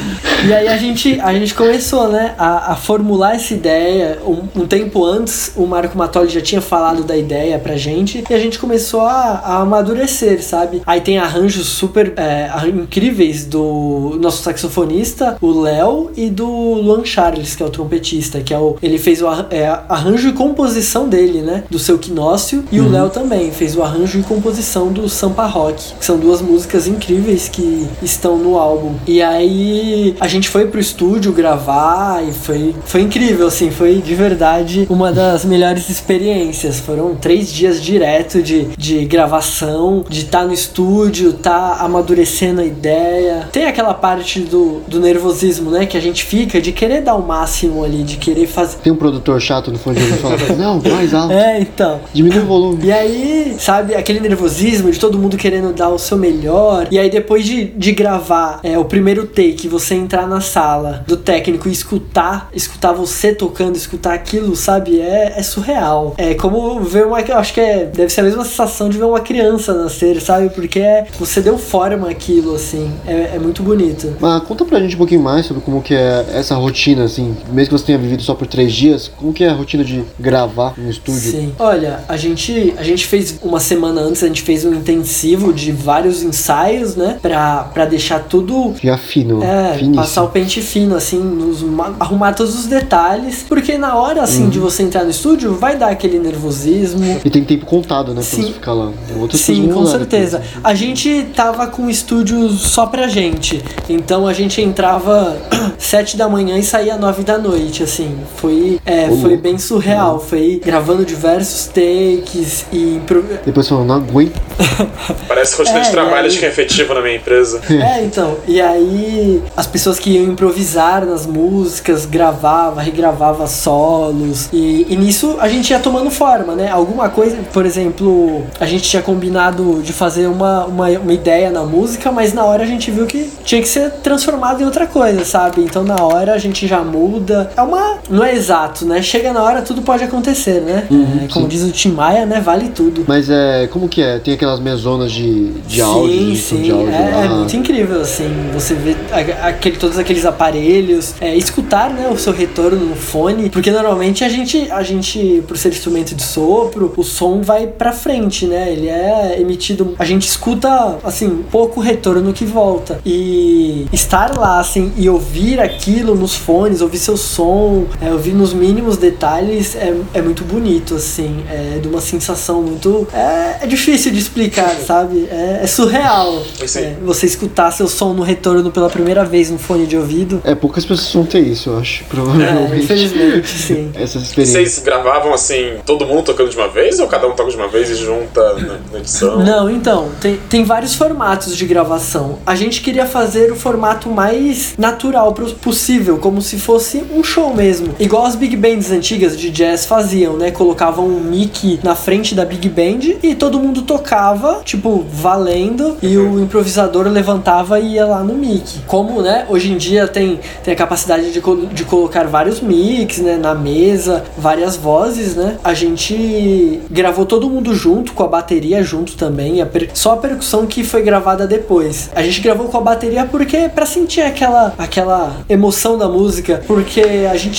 E 0.46 0.54
aí 0.54 0.68
a 0.68 0.78
gente, 0.78 1.20
a 1.22 1.34
gente 1.34 1.54
começou, 1.54 2.10
né, 2.10 2.36
a, 2.38 2.74
a 2.74 2.76
formular 2.76 3.36
essa 3.36 3.54
ideia. 3.54 4.20
Um, 4.26 4.62
um, 4.62 4.68
tempo 4.68 5.06
antes, 5.06 5.54
o 5.56 5.66
Marco 5.66 5.98
Matoli 5.98 6.28
já 6.28 6.42
tinha 6.42 6.62
falado 6.62 7.04
da 7.04 7.16
ideia 7.16 7.58
pra 7.58 7.78
gente 7.78 8.24
e 8.30 8.34
a 8.34 8.40
gente 8.40 8.60
começou 8.60 9.02
a, 9.02 9.42
a 9.44 9.62
amadurecer, 9.62 10.44
sabe? 10.44 10.82
Aí 10.86 11.00
tem 11.00 11.18
arranjos 11.18 11.68
super 11.68 12.14
é, 12.18 12.50
incríveis 12.68 13.46
do 13.46 14.18
nosso 14.20 14.44
saxofonista, 14.44 15.38
o 15.40 15.62
Léo, 15.62 16.12
e 16.18 16.30
do 16.30 16.46
Luan 16.46 17.06
Charles, 17.06 17.56
que 17.56 17.64
é 17.64 17.66
o 17.66 17.70
trompetista, 17.70 18.33
que 18.42 18.54
é 18.54 18.58
o, 18.58 18.78
ele 18.82 18.98
fez 18.98 19.22
o 19.22 19.28
é, 19.50 19.68
arranjo 19.90 20.30
e 20.30 20.34
composição 20.34 21.08
dele, 21.08 21.42
né, 21.42 21.64
do 21.70 21.80
seu 21.80 21.98
Quinócio, 21.98 22.64
e 22.72 22.80
uhum. 22.80 22.88
o 22.88 22.92
Léo 22.92 23.10
também 23.10 23.52
fez 23.52 23.76
o 23.76 23.84
arranjo 23.84 24.20
e 24.20 24.24
composição 24.24 24.92
do 24.92 25.08
Sampa 25.10 25.46
Rock, 25.46 25.94
que 26.00 26.06
são 26.06 26.18
duas 26.18 26.42
músicas 26.42 26.88
incríveis 26.88 27.50
que 27.50 27.88
estão 28.02 28.38
no 28.38 28.58
álbum. 28.58 28.96
E 29.08 29.22
aí 29.22 30.16
a 30.20 30.28
gente 30.28 30.50
foi 30.50 30.68
pro 30.68 30.80
estúdio 30.80 31.32
gravar 31.32 32.24
e 32.28 32.32
foi, 32.32 32.76
foi 32.86 33.02
incrível, 33.02 33.48
assim, 33.48 33.72
foi 33.72 33.96
de 33.96 34.16
verdade 34.16 34.88
uma 34.90 35.12
das 35.12 35.46
melhores 35.46 35.90
experiências. 35.90 36.80
Foram 36.80 37.16
três 37.16 37.52
dias 37.52 37.82
direto 37.82 38.42
de, 38.42 38.66
de 38.78 39.06
gravação, 39.06 40.06
de 40.08 40.22
estar 40.22 40.40
tá 40.40 40.46
no 40.46 40.54
estúdio, 40.54 41.34
tá 41.34 41.78
amadurecendo 41.80 42.62
a 42.62 42.66
ideia. 42.66 43.48
Tem 43.52 43.66
aquela 43.66 43.94
parte 43.94 44.40
do, 44.40 44.82
do 44.88 45.00
nervosismo, 45.00 45.70
né? 45.70 45.86
Que 45.86 45.98
a 45.98 46.02
gente 46.02 46.24
fica 46.24 46.62
de 46.62 46.72
querer 46.72 47.02
dar 47.02 47.16
o 47.16 47.26
máximo 47.26 47.84
ali, 47.84 48.04
de 48.04 48.18
querer 48.24 48.48
fazer. 48.48 48.78
Tem 48.78 48.92
um 48.92 48.96
produtor 48.96 49.40
chato 49.42 49.70
no 49.70 49.78
fone 49.78 50.00
de 50.00 50.14
fala, 50.14 50.38
não, 50.58 50.82
mais 50.82 51.14
alto. 51.14 51.34
É, 51.34 51.60
então. 51.60 52.00
Diminui 52.14 52.40
o 52.40 52.46
volume. 52.46 52.86
E 52.86 52.92
aí, 52.92 53.56
sabe, 53.60 53.96
aquele 53.96 54.20
nervosismo 54.20 54.90
de 54.90 55.00
todo 55.00 55.20
mundo 55.20 55.36
querendo 55.36 55.74
dar 55.74 55.90
o 55.90 56.00
seu 56.00 56.18
melhor. 56.18 56.88
E 56.90 56.98
aí, 56.98 57.10
depois 57.10 57.46
de, 57.46 57.66
de 57.66 57.92
gravar 57.92 58.60
é, 58.64 58.78
o 58.78 58.86
primeiro 58.86 59.26
take, 59.26 59.68
você 59.68 59.96
entrar 59.96 60.28
na 60.28 60.40
sala 60.40 61.04
do 61.08 61.18
técnico 61.18 61.68
e 61.68 61.72
escutar, 61.72 62.50
escutar 62.54 62.94
você 62.94 63.34
tocando 63.34 63.76
escutar 63.76 64.14
aquilo, 64.14 64.56
sabe? 64.56 65.00
É, 65.00 65.34
é 65.38 65.44
surreal. 65.44 66.14
É 66.18 66.34
como 66.36 66.80
ver 66.82 67.06
uma. 67.06 67.18
Acho 67.18 67.54
que 67.54 67.60
é, 67.60 67.86
deve 67.86 68.12
ser 68.12 68.22
a 68.22 68.24
mesma 68.24 68.46
sensação 68.46 68.90
de 68.90 68.98
ver 68.98 69.06
uma 69.06 69.20
criança 69.20 69.74
nascer, 69.74 70.22
sabe? 70.22 70.50
Porque 70.50 70.80
é, 70.80 71.08
você 71.20 71.42
deu 71.42 71.58
forma 71.58 72.10
àquilo, 72.10 72.56
assim. 72.56 72.92
É, 73.06 73.32
é 73.36 73.40
muito 73.40 73.64
bonito. 73.64 74.16
Mas 74.20 74.44
conta 74.44 74.64
pra 74.66 74.80
gente 74.80 74.96
um 74.96 74.98
pouquinho 74.98 75.22
mais 75.22 75.46
sobre 75.46 75.64
como 75.64 75.82
que 75.82 75.94
é 75.94 76.26
essa 76.34 76.56
rotina, 76.56 77.04
assim, 77.04 77.36
mesmo 77.52 77.74
que 77.74 77.80
você 77.80 77.86
tenha 77.86 77.98
vivido 77.98 78.13
só 78.22 78.36
por 78.36 78.48
três 78.48 78.74
dias, 78.74 79.12
como 79.18 79.34
que 79.34 79.44
é 79.44 79.50
a 79.50 79.54
rotina 79.54 79.84
de 79.84 80.04
gravar 80.20 80.74
no 80.78 80.90
estúdio? 80.90 81.32
Sim. 81.32 81.54
Olha, 81.58 82.04
a 82.08 82.18
gente, 82.18 82.74
a 82.78 82.84
gente 82.84 83.08
fez 83.08 83.40
uma 83.42 83.60
semana 83.60 84.02
antes, 84.02 84.24
a 84.24 84.28
gente 84.28 84.42
fez 84.42 84.66
um 84.66 84.74
intensivo 84.74 85.54
de 85.54 85.72
vários 85.72 86.22
ensaios, 86.24 86.96
né? 86.96 87.18
Pra, 87.22 87.70
pra 87.74 87.86
deixar 87.86 88.20
tudo. 88.20 88.74
Já 88.82 88.98
fino. 88.98 89.44
É, 89.44 89.74
finíssimo. 89.74 89.96
passar 89.96 90.24
o 90.24 90.30
pente 90.30 90.62
fino, 90.62 90.96
assim, 90.96 91.20
nos, 91.20 91.64
arrumar 92.00 92.34
todos 92.34 92.58
os 92.58 92.66
detalhes. 92.66 93.46
Porque 93.48 93.78
na 93.78 93.96
hora, 93.96 94.22
assim, 94.24 94.44
uhum. 94.44 94.50
de 94.50 94.60
você 94.60 94.84
entrar 94.84 95.04
no 95.04 95.10
estúdio, 95.10 95.56
vai 95.56 95.78
dar 95.78 95.90
aquele 95.90 96.20
nervosismo. 96.20 97.20
E 97.24 97.30
tem 97.30 97.44
tempo 97.44 97.66
contado, 97.66 98.10
né? 98.10 98.22
Pra 98.22 98.24
Sim. 98.24 98.44
você 98.44 98.54
ficar 98.54 98.74
lá. 98.74 98.92
Sim, 99.32 99.70
com 99.72 99.86
certeza. 99.86 100.38
Aqui. 100.38 100.48
A 100.64 100.74
gente 100.74 101.28
tava 101.36 101.68
com 101.68 101.84
o 101.84 101.90
estúdio 101.90 102.50
só 102.50 102.86
pra 102.86 103.08
gente. 103.08 103.64
Então 103.90 104.28
a 104.28 104.34
gente 104.34 104.62
entrava 104.62 105.38
sete 105.78 106.18
da 106.18 106.28
manhã 106.28 106.58
e 106.58 106.64
saía 106.64 106.98
nove 106.98 107.24
da 107.24 107.38
noite, 107.38 107.84
assim. 107.84 108.03
Foi, 108.38 108.80
é, 108.86 109.10
foi 109.22 109.38
bem 109.38 109.58
surreal. 109.58 110.20
Foi 110.20 110.62
gravando 110.64 111.06
diversos 111.06 111.66
takes 111.68 112.66
e. 112.72 112.94
Impro... 112.96 113.26
Depois 113.46 113.68
falou, 113.68 113.86
não 113.86 113.96
aguento. 113.96 114.40
Parece 115.28 115.56
rotina 115.56 115.80
é, 115.80 115.82
de 115.82 115.92
trabalho 115.92 116.26
aí... 116.26 116.30
de 116.30 116.38
quem 116.38 116.48
é 116.48 116.52
efetivo 116.52 116.94
na 116.94 117.02
minha 117.02 117.16
empresa. 117.16 117.62
É, 117.84 118.04
então. 118.04 118.38
E 118.48 118.62
aí 118.62 119.44
as 119.58 119.68
pessoas 119.68 120.00
que 120.00 120.12
iam 120.12 120.26
improvisar 120.26 121.06
nas 121.06 121.26
músicas, 121.26 122.06
gravava, 122.06 122.82
regravava 122.82 123.46
solos. 123.48 124.48
E, 124.54 124.86
e 124.90 124.96
nisso 124.96 125.38
a 125.40 125.48
gente 125.48 125.72
ia 125.72 125.80
tomando 125.80 126.10
forma, 126.10 126.56
né? 126.56 126.70
Alguma 126.70 127.10
coisa, 127.10 127.38
por 127.52 127.66
exemplo, 127.66 128.44
a 128.60 128.66
gente 128.66 128.84
tinha 128.84 129.02
combinado 129.02 129.82
de 129.82 129.92
fazer 129.92 130.28
uma, 130.28 130.66
uma, 130.66 130.88
uma 130.90 131.14
ideia 131.14 131.50
na 131.52 131.64
música, 131.64 132.12
mas 132.12 132.34
na 132.34 132.46
hora 132.46 132.64
a 132.64 132.68
gente 132.68 132.90
viu 132.92 133.06
que 133.06 133.30
tinha 133.44 133.62
que 133.62 133.68
ser 133.68 133.92
transformado 133.92 134.62
em 134.62 134.66
outra 134.66 134.88
coisa, 134.88 135.26
sabe? 135.26 135.62
Então 135.62 135.84
na 135.84 136.02
hora 136.04 136.34
a 136.34 136.38
gente 136.38 136.68
já 136.68 136.82
muda. 136.82 137.52
É 137.56 137.62
uma. 137.62 137.93
Não 138.10 138.24
é 138.24 138.36
exato, 138.36 138.86
né? 138.86 139.02
Chega 139.02 139.34
na 139.34 139.42
hora, 139.42 139.62
tudo 139.62 139.82
pode 139.82 140.04
acontecer, 140.04 140.62
né? 140.62 140.88
Uhum, 140.90 141.22
é, 141.24 141.28
como 141.28 141.48
diz 141.48 141.64
o 141.64 141.72
Tim 141.72 141.92
Maia, 141.92 142.26
né? 142.26 142.40
Vale 142.40 142.70
tudo. 142.70 143.06
Mas 143.08 143.30
é. 143.30 143.68
Como 143.68 143.88
que 143.88 144.02
é? 144.02 144.20
Tem 144.20 144.34
aquelas 144.34 144.60
mesonas 144.60 145.12
de, 145.12 145.52
de 145.68 145.76
sim, 145.76 145.82
áudio, 145.82 146.36
sim. 146.36 146.62
de 146.62 146.72
áudio. 146.72 146.90
É, 146.90 147.26
é, 147.26 147.30
muito 147.30 147.56
incrível, 147.56 148.02
assim. 148.02 148.30
Você 148.54 148.74
vê 148.74 148.96
aquele, 149.42 149.78
todos 149.78 149.98
aqueles 149.98 150.26
aparelhos, 150.26 151.16
é, 151.22 151.36
escutar 151.36 151.90
né, 151.90 152.08
o 152.10 152.18
seu 152.18 152.34
retorno 152.34 152.86
no 152.86 152.96
fone, 152.96 153.50
porque 153.50 153.72
normalmente 153.72 154.24
a 154.24 154.30
gente, 154.30 154.70
a 154.72 154.84
gente, 154.84 155.44
por 155.48 155.58
ser 155.58 155.70
instrumento 155.70 156.16
de 156.16 156.24
sopro, 156.24 156.94
o 156.96 157.04
som 157.04 157.42
vai 157.42 157.68
pra 157.68 157.92
frente, 157.92 158.46
né? 158.46 158.72
Ele 158.72 158.88
é 158.88 159.40
emitido. 159.40 159.96
A 159.98 160.06
gente 160.06 160.28
escuta, 160.28 160.98
assim, 161.04 161.44
pouco 161.52 161.80
retorno 161.80 162.34
que 162.34 162.46
volta. 162.46 163.00
E 163.06 163.88
estar 163.92 164.38
lá, 164.38 164.60
assim, 164.60 164.92
e 164.98 165.10
ouvir 165.10 165.60
aquilo 165.60 166.16
nos 166.16 166.36
fones, 166.36 166.82
ouvir 166.82 166.98
seu 166.98 167.18
som, 167.18 167.83
é, 168.02 168.12
ouvir 168.12 168.34
nos 168.34 168.54
mínimos 168.54 168.98
detalhes, 168.98 169.76
é, 169.76 169.94
é 170.14 170.22
muito 170.22 170.44
bonito, 170.44 170.96
assim. 170.96 171.44
É 171.50 171.80
de 171.80 171.88
uma 171.88 172.02
sensação 172.02 172.62
muito. 172.62 173.08
É, 173.14 173.64
é 173.64 173.68
difícil 173.68 174.12
de 174.12 174.20
explicar, 174.20 174.76
sabe? 174.86 175.28
É, 175.30 175.62
é 175.64 175.68
surreal. 175.68 176.44
É, 176.62 176.96
você 177.04 177.26
escutar 177.26 177.72
seu 177.72 177.88
som 177.88 178.14
no 178.14 178.24
retorno 178.24 178.72
pela 178.72 178.90
primeira 178.90 179.24
vez 179.26 179.50
no 179.50 179.58
fone 179.58 179.86
de 179.86 179.98
ouvido. 179.98 180.42
É, 180.44 180.56
poucas 180.56 180.86
pessoas 180.86 181.14
vão 181.14 181.26
ter 181.26 181.40
isso, 181.40 181.70
eu 181.70 181.78
acho, 181.78 182.04
provavelmente. 182.06 182.74
É, 182.74 182.78
infelizmente, 182.78 183.48
sim. 183.48 183.92
Essas 183.96 184.24
experiências. 184.24 184.72
Vocês 184.74 184.86
gravavam 184.86 185.34
assim, 185.34 185.78
todo 185.86 186.06
mundo 186.06 186.24
tocando 186.24 186.50
de 186.50 186.58
uma 186.58 186.68
vez 186.68 187.00
ou 187.00 187.08
cada 187.08 187.28
um 187.28 187.32
toca 187.32 187.50
de 187.50 187.58
uma 187.58 187.68
vez 187.68 187.90
e 187.90 187.96
junta 187.96 188.54
na, 188.56 188.80
na 188.92 189.00
edição? 189.00 189.40
Não, 189.40 189.70
então, 189.70 190.10
tem, 190.22 190.38
tem 190.50 190.64
vários 190.64 190.96
formatos 190.96 191.56
de 191.56 191.66
gravação. 191.66 192.40
A 192.46 192.56
gente 192.56 192.82
queria 192.82 193.06
fazer 193.06 193.52
o 193.52 193.56
formato 193.56 194.10
mais 194.10 194.74
natural 194.78 195.34
possível, 195.62 196.18
como 196.18 196.42
se 196.42 196.58
fosse 196.58 197.04
um 197.14 197.24
show 197.24 197.54
mesmo. 197.54 197.63
Igual 198.00 198.26
as 198.26 198.36
big 198.36 198.56
bands 198.56 198.92
antigas 198.92 199.38
de 199.38 199.50
jazz 199.50 199.86
faziam, 199.86 200.36
né? 200.38 200.52
Colocavam 200.52 201.06
um 201.06 201.20
mic 201.20 201.80
na 201.84 201.96
frente 201.96 202.36
da 202.36 202.46
big 202.46 202.68
band 202.70 203.18
e 203.24 203.36
todo 203.36 203.60
mundo 203.60 203.82
tocava, 203.84 204.62
tipo, 204.64 205.06
valendo, 205.12 205.98
e 206.02 206.18
o 206.18 206.42
improvisador 206.42 207.08
levantava 207.08 207.80
e 207.80 207.94
ia 207.94 208.06
lá 208.06 208.24
no 208.24 208.34
mic. 208.34 208.82
Como, 208.88 209.22
né, 209.22 209.46
hoje 209.50 209.72
em 209.72 209.78
dia 209.78 210.08
tem, 210.08 210.40
tem 210.64 210.74
a 210.74 210.78
capacidade 210.78 211.32
de, 211.32 211.42
de 211.74 211.86
colocar 211.86 212.26
vários 212.26 212.60
mics, 212.60 213.20
né, 213.20 213.38
na 213.38 213.54
mesa, 213.54 214.24
várias 214.38 214.76
vozes, 214.76 215.36
né? 215.36 215.58
A 215.64 215.74
gente 215.74 216.82
gravou 216.90 217.26
todo 217.26 217.50
mundo 217.50 217.74
junto, 217.74 218.14
com 218.14 218.24
a 218.24 218.28
bateria 218.28 218.84
junto 218.84 219.16
também, 219.16 219.62
a 219.62 219.68
só 219.94 220.14
a 220.14 220.18
percussão 220.18 220.66
que 220.66 220.84
foi 220.84 221.02
gravada 221.02 221.48
depois. 221.48 222.10
A 222.16 222.22
gente 222.22 222.42
gravou 222.42 222.68
com 222.68 222.78
a 222.78 222.82
bateria 222.82 223.26
porque 223.26 223.70
para 223.70 223.86
sentir 223.86 224.22
aquela 224.22 224.74
aquela 224.78 225.38
emoção 225.50 225.98
da 225.98 226.08
música, 226.08 226.62
porque 226.68 227.02
a 227.30 227.38
gente 227.38 227.53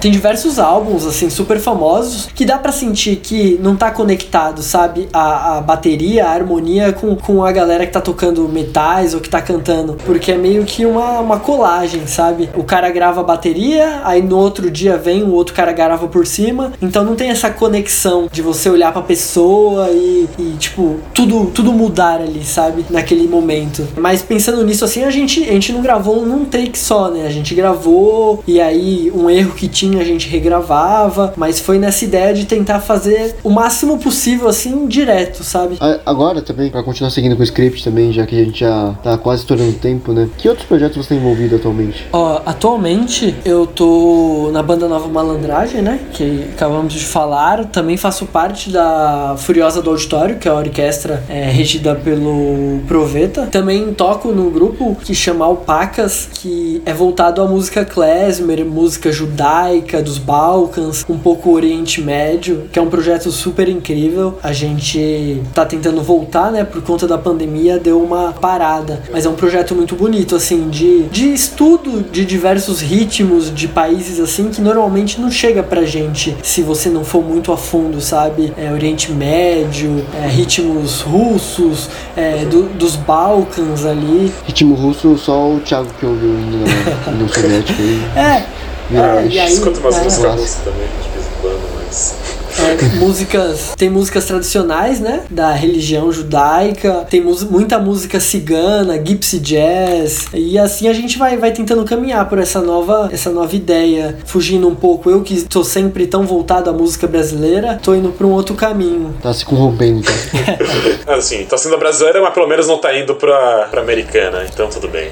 tem 0.00 0.10
diversos 0.10 0.58
álbuns 0.58 1.06
assim 1.06 1.30
super 1.30 1.58
famosos 1.58 2.28
que 2.34 2.44
dá 2.44 2.58
para 2.58 2.72
sentir 2.72 3.16
que 3.16 3.58
não 3.62 3.76
tá 3.76 3.90
conectado, 3.90 4.62
sabe? 4.62 5.08
A, 5.12 5.58
a 5.58 5.60
bateria, 5.60 6.26
a 6.26 6.30
harmonia 6.30 6.92
com, 6.92 7.14
com 7.16 7.44
a 7.44 7.52
galera 7.52 7.86
que 7.86 7.92
tá 7.92 8.00
tocando 8.00 8.48
metais 8.48 9.14
ou 9.14 9.20
que 9.20 9.28
tá 9.28 9.40
cantando, 9.40 9.96
porque 10.04 10.32
é 10.32 10.38
meio 10.38 10.64
que 10.64 10.86
uma, 10.86 11.20
uma 11.20 11.40
colagem, 11.40 12.06
sabe? 12.06 12.48
O 12.54 12.64
cara 12.64 12.90
grava 12.90 13.20
a 13.20 13.24
bateria, 13.24 14.02
aí 14.04 14.22
no 14.22 14.36
outro 14.36 14.70
dia 14.70 14.96
vem 14.96 15.22
o 15.22 15.32
outro 15.32 15.54
cara 15.54 15.72
grava 15.72 16.06
por 16.08 16.26
cima, 16.26 16.72
então 16.80 17.04
não 17.04 17.14
tem 17.14 17.30
essa 17.30 17.50
conexão 17.50 18.28
de 18.30 18.42
você 18.42 18.68
olhar 18.68 18.92
pra 18.92 19.02
pessoa 19.02 19.90
e, 19.90 20.28
e 20.38 20.56
tipo, 20.58 20.96
tudo, 21.12 21.46
tudo 21.46 21.72
mudar 21.72 22.20
ali, 22.20 22.44
sabe? 22.44 22.84
Naquele 22.90 23.26
momento. 23.28 23.86
Mas 23.96 24.22
pensando 24.22 24.64
nisso 24.64 24.84
assim, 24.84 25.04
a 25.04 25.10
gente, 25.10 25.42
a 25.42 25.52
gente 25.52 25.72
não 25.72 25.82
gravou 25.82 26.24
num 26.24 26.44
take 26.44 26.78
só, 26.78 27.10
né? 27.10 27.26
A 27.26 27.30
gente 27.30 27.54
gravou 27.54 28.42
e 28.46 28.60
aí 28.60 29.12
um 29.14 29.28
erro 29.34 29.54
que 29.54 29.68
tinha 29.68 30.00
a 30.00 30.04
gente 30.04 30.28
regravava, 30.28 31.34
mas 31.36 31.60
foi 31.60 31.78
nessa 31.78 32.04
ideia 32.04 32.32
de 32.32 32.44
tentar 32.44 32.80
fazer 32.80 33.36
o 33.42 33.50
máximo 33.50 33.98
possível 33.98 34.48
assim, 34.48 34.86
direto, 34.86 35.42
sabe? 35.42 35.76
Agora 36.04 36.42
também, 36.42 36.70
para 36.70 36.82
continuar 36.82 37.10
seguindo 37.10 37.36
com 37.36 37.42
o 37.42 37.44
script 37.44 37.82
também, 37.82 38.12
já 38.12 38.26
que 38.26 38.40
a 38.40 38.44
gente 38.44 38.60
já 38.60 38.94
tá 39.02 39.18
quase 39.18 39.42
estourando 39.42 39.70
o 39.70 39.74
tempo, 39.74 40.12
né? 40.12 40.28
Que 40.36 40.48
outros 40.48 40.66
projetos 40.66 40.96
você 40.96 41.10
tem 41.10 41.18
envolvido 41.18 41.56
atualmente? 41.56 42.06
Ó, 42.12 42.40
atualmente 42.44 43.34
eu 43.44 43.66
tô 43.66 44.50
na 44.52 44.62
banda 44.62 44.88
Nova 44.88 45.08
Malandragem, 45.08 45.82
né? 45.82 46.00
Que 46.12 46.46
acabamos 46.54 46.92
de 46.92 47.04
falar. 47.04 47.64
Também 47.66 47.96
faço 47.96 48.26
parte 48.26 48.70
da 48.70 49.36
Furiosa 49.38 49.82
do 49.82 49.90
Auditório, 49.90 50.36
que 50.38 50.48
é 50.48 50.50
a 50.50 50.54
orquestra 50.54 51.24
é, 51.28 51.50
regida 51.50 51.94
pelo 51.94 52.80
Proveta. 52.86 53.46
Também 53.50 53.92
toco 53.94 54.28
num 54.28 54.50
grupo 54.50 54.96
que 55.02 55.14
chama 55.14 55.44
Alpacas, 55.44 56.28
que 56.34 56.82
é 56.84 56.92
voltado 56.92 57.42
à 57.42 57.46
música 57.46 57.84
klezmer, 57.84 58.64
música 58.64 59.12
judaica 59.24 60.02
dos 60.02 60.18
Balcãs, 60.18 61.04
um 61.08 61.18
pouco 61.18 61.50
Oriente 61.50 62.00
Médio, 62.00 62.68
que 62.70 62.78
é 62.78 62.82
um 62.82 62.88
projeto 62.88 63.30
super 63.32 63.68
incrível. 63.68 64.38
A 64.42 64.52
gente 64.52 65.42
tá 65.54 65.64
tentando 65.64 66.02
voltar, 66.02 66.52
né? 66.52 66.62
Por 66.62 66.82
conta 66.82 67.06
da 67.06 67.16
pandemia, 67.16 67.78
deu 67.78 68.02
uma 68.02 68.32
parada. 68.32 69.02
Mas 69.10 69.24
é 69.24 69.28
um 69.28 69.34
projeto 69.34 69.74
muito 69.74 69.96
bonito, 69.96 70.36
assim, 70.36 70.68
de, 70.68 71.04
de 71.04 71.32
estudo 71.32 72.04
de 72.10 72.24
diversos 72.24 72.80
ritmos 72.80 73.52
de 73.52 73.66
países, 73.66 74.20
assim, 74.20 74.50
que 74.50 74.60
normalmente 74.60 75.20
não 75.20 75.30
chega 75.30 75.62
pra 75.62 75.84
gente 75.84 76.36
se 76.42 76.62
você 76.62 76.90
não 76.90 77.04
for 77.04 77.24
muito 77.24 77.50
a 77.50 77.56
fundo, 77.56 78.00
sabe? 78.00 78.52
É, 78.56 78.70
Oriente 78.72 79.10
Médio, 79.10 80.04
é, 80.22 80.26
ritmos 80.26 81.00
russos, 81.00 81.88
é, 82.16 82.44
do, 82.44 82.64
dos 82.74 82.96
Balcãs 82.96 83.86
ali. 83.86 84.32
Ritmo 84.46 84.74
russo, 84.74 85.16
só 85.16 85.50
o 85.50 85.60
Thiago 85.60 85.88
que 85.98 86.04
ouviu 86.04 86.28
no, 86.28 87.18
no 87.18 87.28
soviético 87.28 87.80
aí. 87.80 88.44
É. 88.94 89.00
Ah, 89.00 89.22
e 89.22 89.38
aí, 89.38 89.52
escuta 89.52 89.80
umas 89.80 89.98
músicas 89.98 90.54
também, 90.64 90.86
de 91.02 91.08
vez 91.10 91.26
em 91.26 91.40
quando, 91.40 91.74
mas. 91.76 92.14
É, 92.58 92.96
músicas. 92.96 93.74
Tem 93.76 93.90
músicas 93.90 94.24
tradicionais, 94.26 95.00
né? 95.00 95.24
Da 95.30 95.52
religião 95.52 96.12
judaica. 96.12 97.06
Tem 97.10 97.20
muita 97.20 97.78
música 97.78 98.20
cigana, 98.20 98.98
gypsy 98.98 99.38
jazz. 99.38 100.28
E 100.32 100.58
assim 100.58 100.88
a 100.88 100.92
gente 100.92 101.18
vai, 101.18 101.36
vai 101.36 101.52
tentando 101.52 101.84
caminhar 101.84 102.28
por 102.28 102.38
essa 102.38 102.60
nova, 102.60 103.08
essa 103.12 103.30
nova 103.30 103.54
ideia. 103.54 104.18
Fugindo 104.24 104.68
um 104.68 104.74
pouco. 104.74 105.10
Eu 105.10 105.22
que 105.22 105.34
estou 105.34 105.64
sempre 105.64 106.06
tão 106.06 106.24
voltado 106.24 106.70
à 106.70 106.72
música 106.72 107.06
brasileira, 107.06 107.78
tô 107.82 107.94
indo 107.94 108.10
para 108.10 108.26
um 108.26 108.32
outro 108.32 108.54
caminho. 108.54 109.14
Tá 109.22 109.32
se 109.32 109.44
corrompendo, 109.44 110.00
então. 110.00 111.14
assim, 111.14 111.44
tá 111.44 111.56
sendo 111.56 111.76
brasileira, 111.78 112.20
mas 112.20 112.32
pelo 112.32 112.46
menos 112.46 112.66
não 112.66 112.78
tá 112.78 112.96
indo 112.96 113.14
pra, 113.16 113.68
pra 113.70 113.80
americana. 113.80 114.44
Então 114.50 114.68
tudo 114.68 114.88
bem. 114.88 115.10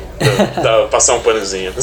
Dá, 0.57 0.63
dá 0.63 0.87
passar 0.87 1.15
um 1.15 1.21
panozinho. 1.21 1.73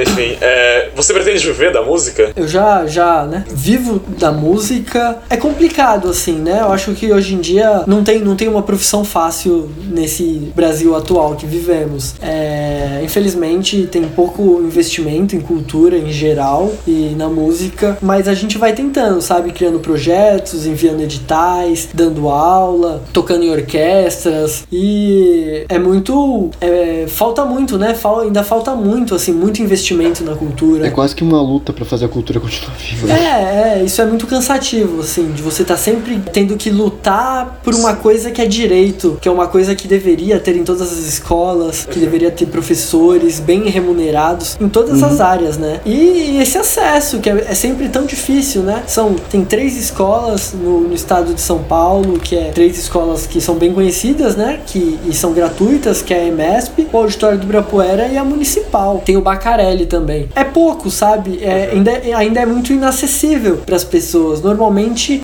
Enfim, 0.00 0.36
é, 0.40 0.90
você 0.94 1.12
pretende 1.12 1.44
viver 1.46 1.72
da 1.72 1.82
música? 1.82 2.32
Eu 2.34 2.48
já, 2.48 2.86
já, 2.86 3.24
né? 3.24 3.44
Vivo 3.48 4.00
da 4.18 4.32
música 4.32 4.79
música 4.80 5.18
é 5.28 5.36
complicado, 5.36 6.08
assim, 6.08 6.34
né? 6.34 6.60
Eu 6.60 6.72
acho 6.72 6.92
que 6.92 7.12
hoje 7.12 7.34
em 7.34 7.40
dia 7.40 7.84
não 7.86 8.02
tem, 8.02 8.20
não 8.20 8.34
tem 8.34 8.48
uma 8.48 8.62
profissão 8.62 9.04
fácil 9.04 9.70
nesse 9.88 10.50
Brasil 10.54 10.96
atual 10.96 11.34
que 11.34 11.46
vivemos. 11.46 12.14
É, 12.20 13.00
infelizmente, 13.04 13.86
tem 13.90 14.02
pouco 14.04 14.60
investimento 14.62 15.36
em 15.36 15.40
cultura 15.40 15.96
em 15.96 16.10
geral 16.10 16.72
e 16.86 17.14
na 17.16 17.28
música, 17.28 17.98
mas 18.00 18.26
a 18.26 18.34
gente 18.34 18.56
vai 18.58 18.72
tentando, 18.72 19.20
sabe? 19.20 19.52
Criando 19.52 19.78
projetos, 19.78 20.66
enviando 20.66 21.02
editais, 21.02 21.88
dando 21.92 22.28
aula, 22.28 23.02
tocando 23.12 23.44
em 23.44 23.50
orquestras 23.50 24.64
e 24.72 25.64
é 25.68 25.78
muito. 25.78 26.50
É, 26.60 27.04
falta 27.08 27.44
muito, 27.44 27.78
né? 27.78 27.94
Fal, 27.94 28.20
ainda 28.20 28.42
falta 28.42 28.74
muito, 28.74 29.14
assim, 29.14 29.32
muito 29.32 29.62
investimento 29.62 30.24
na 30.24 30.34
cultura. 30.34 30.86
É 30.86 30.90
quase 30.90 31.14
que 31.14 31.22
uma 31.22 31.40
luta 31.42 31.72
para 31.72 31.84
fazer 31.84 32.06
a 32.06 32.08
cultura 32.08 32.40
continuar 32.40 32.76
viva. 32.76 33.12
É, 33.12 33.80
é, 33.80 33.84
isso 33.84 34.00
é 34.00 34.06
muito 34.06 34.26
cansativo, 34.26 34.69
assim, 35.00 35.30
de 35.32 35.42
você 35.42 35.62
estar 35.62 35.74
tá 35.74 35.80
sempre 35.80 36.20
tendo 36.32 36.56
que 36.56 36.70
lutar 36.70 37.60
por 37.62 37.74
uma 37.74 37.94
coisa 37.94 38.30
que 38.30 38.40
é 38.40 38.46
direito, 38.46 39.18
que 39.20 39.28
é 39.28 39.32
uma 39.32 39.46
coisa 39.46 39.74
que 39.74 39.88
deveria 39.88 40.38
ter 40.38 40.56
em 40.56 40.64
todas 40.64 40.92
as 40.92 40.98
escolas, 40.98 41.84
que 41.84 41.98
deveria 41.98 42.30
ter 42.30 42.46
professores 42.46 43.40
bem 43.40 43.68
remunerados 43.68 44.56
em 44.60 44.68
todas 44.68 45.00
uhum. 45.00 45.08
as 45.08 45.20
áreas, 45.20 45.58
né? 45.58 45.80
E 45.84 46.38
esse 46.40 46.58
acesso, 46.58 47.18
que 47.18 47.28
é, 47.28 47.46
é, 47.48 47.54
sempre 47.54 47.88
tão 47.88 48.04
difícil, 48.04 48.62
né? 48.62 48.82
São, 48.86 49.14
tem 49.30 49.44
três 49.44 49.76
escolas 49.76 50.54
no, 50.54 50.80
no, 50.80 50.94
estado 50.94 51.34
de 51.34 51.40
São 51.40 51.62
Paulo, 51.62 52.18
que 52.18 52.36
é 52.36 52.50
três 52.50 52.78
escolas 52.78 53.26
que 53.26 53.40
são 53.40 53.56
bem 53.56 53.72
conhecidas, 53.72 54.36
né? 54.36 54.60
Que, 54.66 54.98
e 55.06 55.12
são 55.12 55.32
gratuitas, 55.32 56.02
que 56.02 56.14
é 56.14 56.20
a 56.20 56.26
EMESP, 56.26 56.88
o 56.92 56.96
Auditório 56.96 57.38
do 57.38 57.44
Ibirapuera 57.44 58.08
e 58.08 58.16
a 58.16 58.24
Municipal. 58.24 59.02
Tem 59.04 59.16
o 59.16 59.20
Bacarelli 59.20 59.86
também. 59.86 60.28
É 60.34 60.44
pouco, 60.44 60.90
sabe? 60.90 61.40
É, 61.42 61.70
ainda, 61.72 61.90
ainda 62.16 62.40
é 62.40 62.46
muito 62.46 62.72
inacessível 62.72 63.58
para 63.64 63.76
as 63.76 63.84
pessoas. 63.84 64.40
Normalmente 64.40 64.59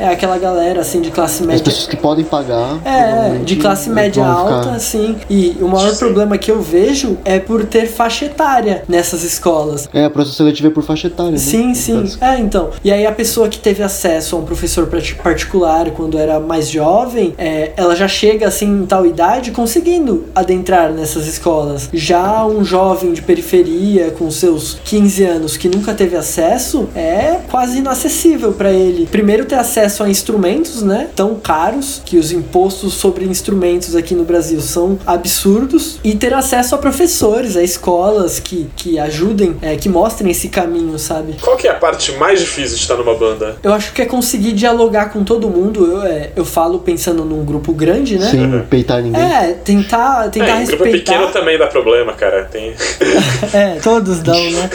é 0.01 0.09
aquela 0.09 0.39
galera 0.39 0.81
assim 0.81 1.01
de 1.01 1.11
classe 1.11 1.43
média. 1.43 1.57
As 1.57 1.63
pessoas 1.63 1.87
que 1.87 1.97
podem 1.97 2.25
pagar. 2.25 2.79
É, 2.85 3.39
de 3.45 3.57
classe 3.57 3.91
média 3.91 4.27
alta, 4.27 4.63
ficar... 4.63 4.77
assim. 4.77 5.17
E 5.29 5.57
o 5.61 5.69
maior 5.69 5.91
Sim. 5.91 5.99
problema 5.99 6.39
que 6.39 6.51
eu 6.51 6.61
vejo 6.61 7.19
é 7.25 7.39
por 7.39 7.65
ter 7.65 7.87
faixa 7.87 8.25
etária 8.25 8.83
nessas 8.89 9.23
escolas. 9.23 9.89
É, 9.93 10.05
a 10.05 10.11
processo 10.11 10.37
seletivo 10.37 10.69
é 10.69 10.71
por 10.71 10.83
faixa 10.83 11.07
etária. 11.07 11.33
Né? 11.33 11.39
Sim, 11.39 11.75
sim. 11.75 12.11
É, 12.21 12.39
então. 12.39 12.71
E 12.83 12.91
aí 12.91 13.07
a 13.07 13.13
pessoa 13.13 13.49
que 13.49 13.59
teve 13.59 13.83
acesso 13.83 14.37
a 14.37 14.39
um 14.39 14.45
professor 14.45 14.89
particular 15.23 15.91
quando 15.91 16.19
era 16.19 16.41
mais 16.41 16.69
jovem, 16.71 17.35
é, 17.37 17.73
ela 17.77 17.95
já 17.95 18.09
chega 18.09 18.49
assim 18.49 18.67
em 18.67 18.87
tal 18.87 19.07
idade 19.07 19.51
conseguindo 19.51 20.25
adentrar 20.35 20.93
nessas 20.93 21.27
escolas. 21.27 21.89
Já 21.93 22.45
um 22.47 22.65
jovem 22.65 23.13
de 23.13 23.23
periferia 23.23 24.11
com 24.11 24.31
seus 24.31 24.79
15 24.85 25.25
anos 25.25 25.57
que 25.57 25.69
nunca 25.69 25.95
teve 25.95 26.17
acesso 26.17 26.89
é 26.95 27.39
quase 27.51 27.79
inacessível 27.79 28.53
para 28.53 28.73
ele. 28.73 29.07
Primeiro 29.07 29.26
ter 29.45 29.57
acesso 29.57 30.03
a 30.03 30.09
instrumentos, 30.09 30.83
né? 30.83 31.09
Tão 31.15 31.35
caros 31.35 32.03
que 32.05 32.17
os 32.17 32.33
impostos 32.33 32.95
sobre 32.95 33.25
instrumentos 33.25 33.95
aqui 33.95 34.15
no 34.15 34.25
Brasil 34.25 34.61
são 34.61 34.99
absurdos 35.07 35.99
e 36.05 36.15
ter 36.15 36.33
acesso 36.35 36.75
a 36.75 36.79
professores, 36.79 37.57
a 37.57 37.63
escolas 37.63 38.39
que, 38.39 38.69
que 38.77 38.99
ajudem, 38.99 39.57
é, 39.61 39.77
que 39.77 39.89
mostrem 39.89 40.31
esse 40.31 40.49
caminho, 40.49 40.99
sabe? 40.99 41.37
Qual 41.41 41.57
que 41.57 41.67
é 41.67 41.71
a 41.71 41.75
parte 41.75 42.13
mais 42.13 42.41
difícil 42.41 42.77
de 42.77 42.83
estar 42.83 42.97
numa 42.97 43.15
banda? 43.15 43.57
Eu 43.63 43.73
acho 43.73 43.93
que 43.93 44.03
é 44.03 44.07
conseguir 44.07 44.53
dialogar 44.53 45.11
com 45.13 45.25
todo 45.25 45.49
mundo. 45.49 45.85
Eu, 45.85 46.03
é, 46.03 46.31
eu 46.37 46.45
falo 46.45 46.79
pensando 46.79 47.25
num 47.25 47.45
grupo 47.45 47.73
grande, 47.73 48.19
né? 48.19 48.31
Sim, 48.31 48.63
peitar 48.71 49.03
ninguém. 49.03 49.21
É, 49.21 49.53
tentar, 49.53 50.31
tentar 50.31 50.47
é, 50.47 50.59
respeitar. 50.59 50.85
grupo 50.85 50.99
pequeno 50.99 51.33
também 51.33 51.59
dá 51.59 51.67
problema, 51.67 52.13
cara. 52.13 52.45
Tem... 52.45 52.75
é, 53.53 53.79
todos 53.83 54.21
dão, 54.21 54.51
né? 54.51 54.71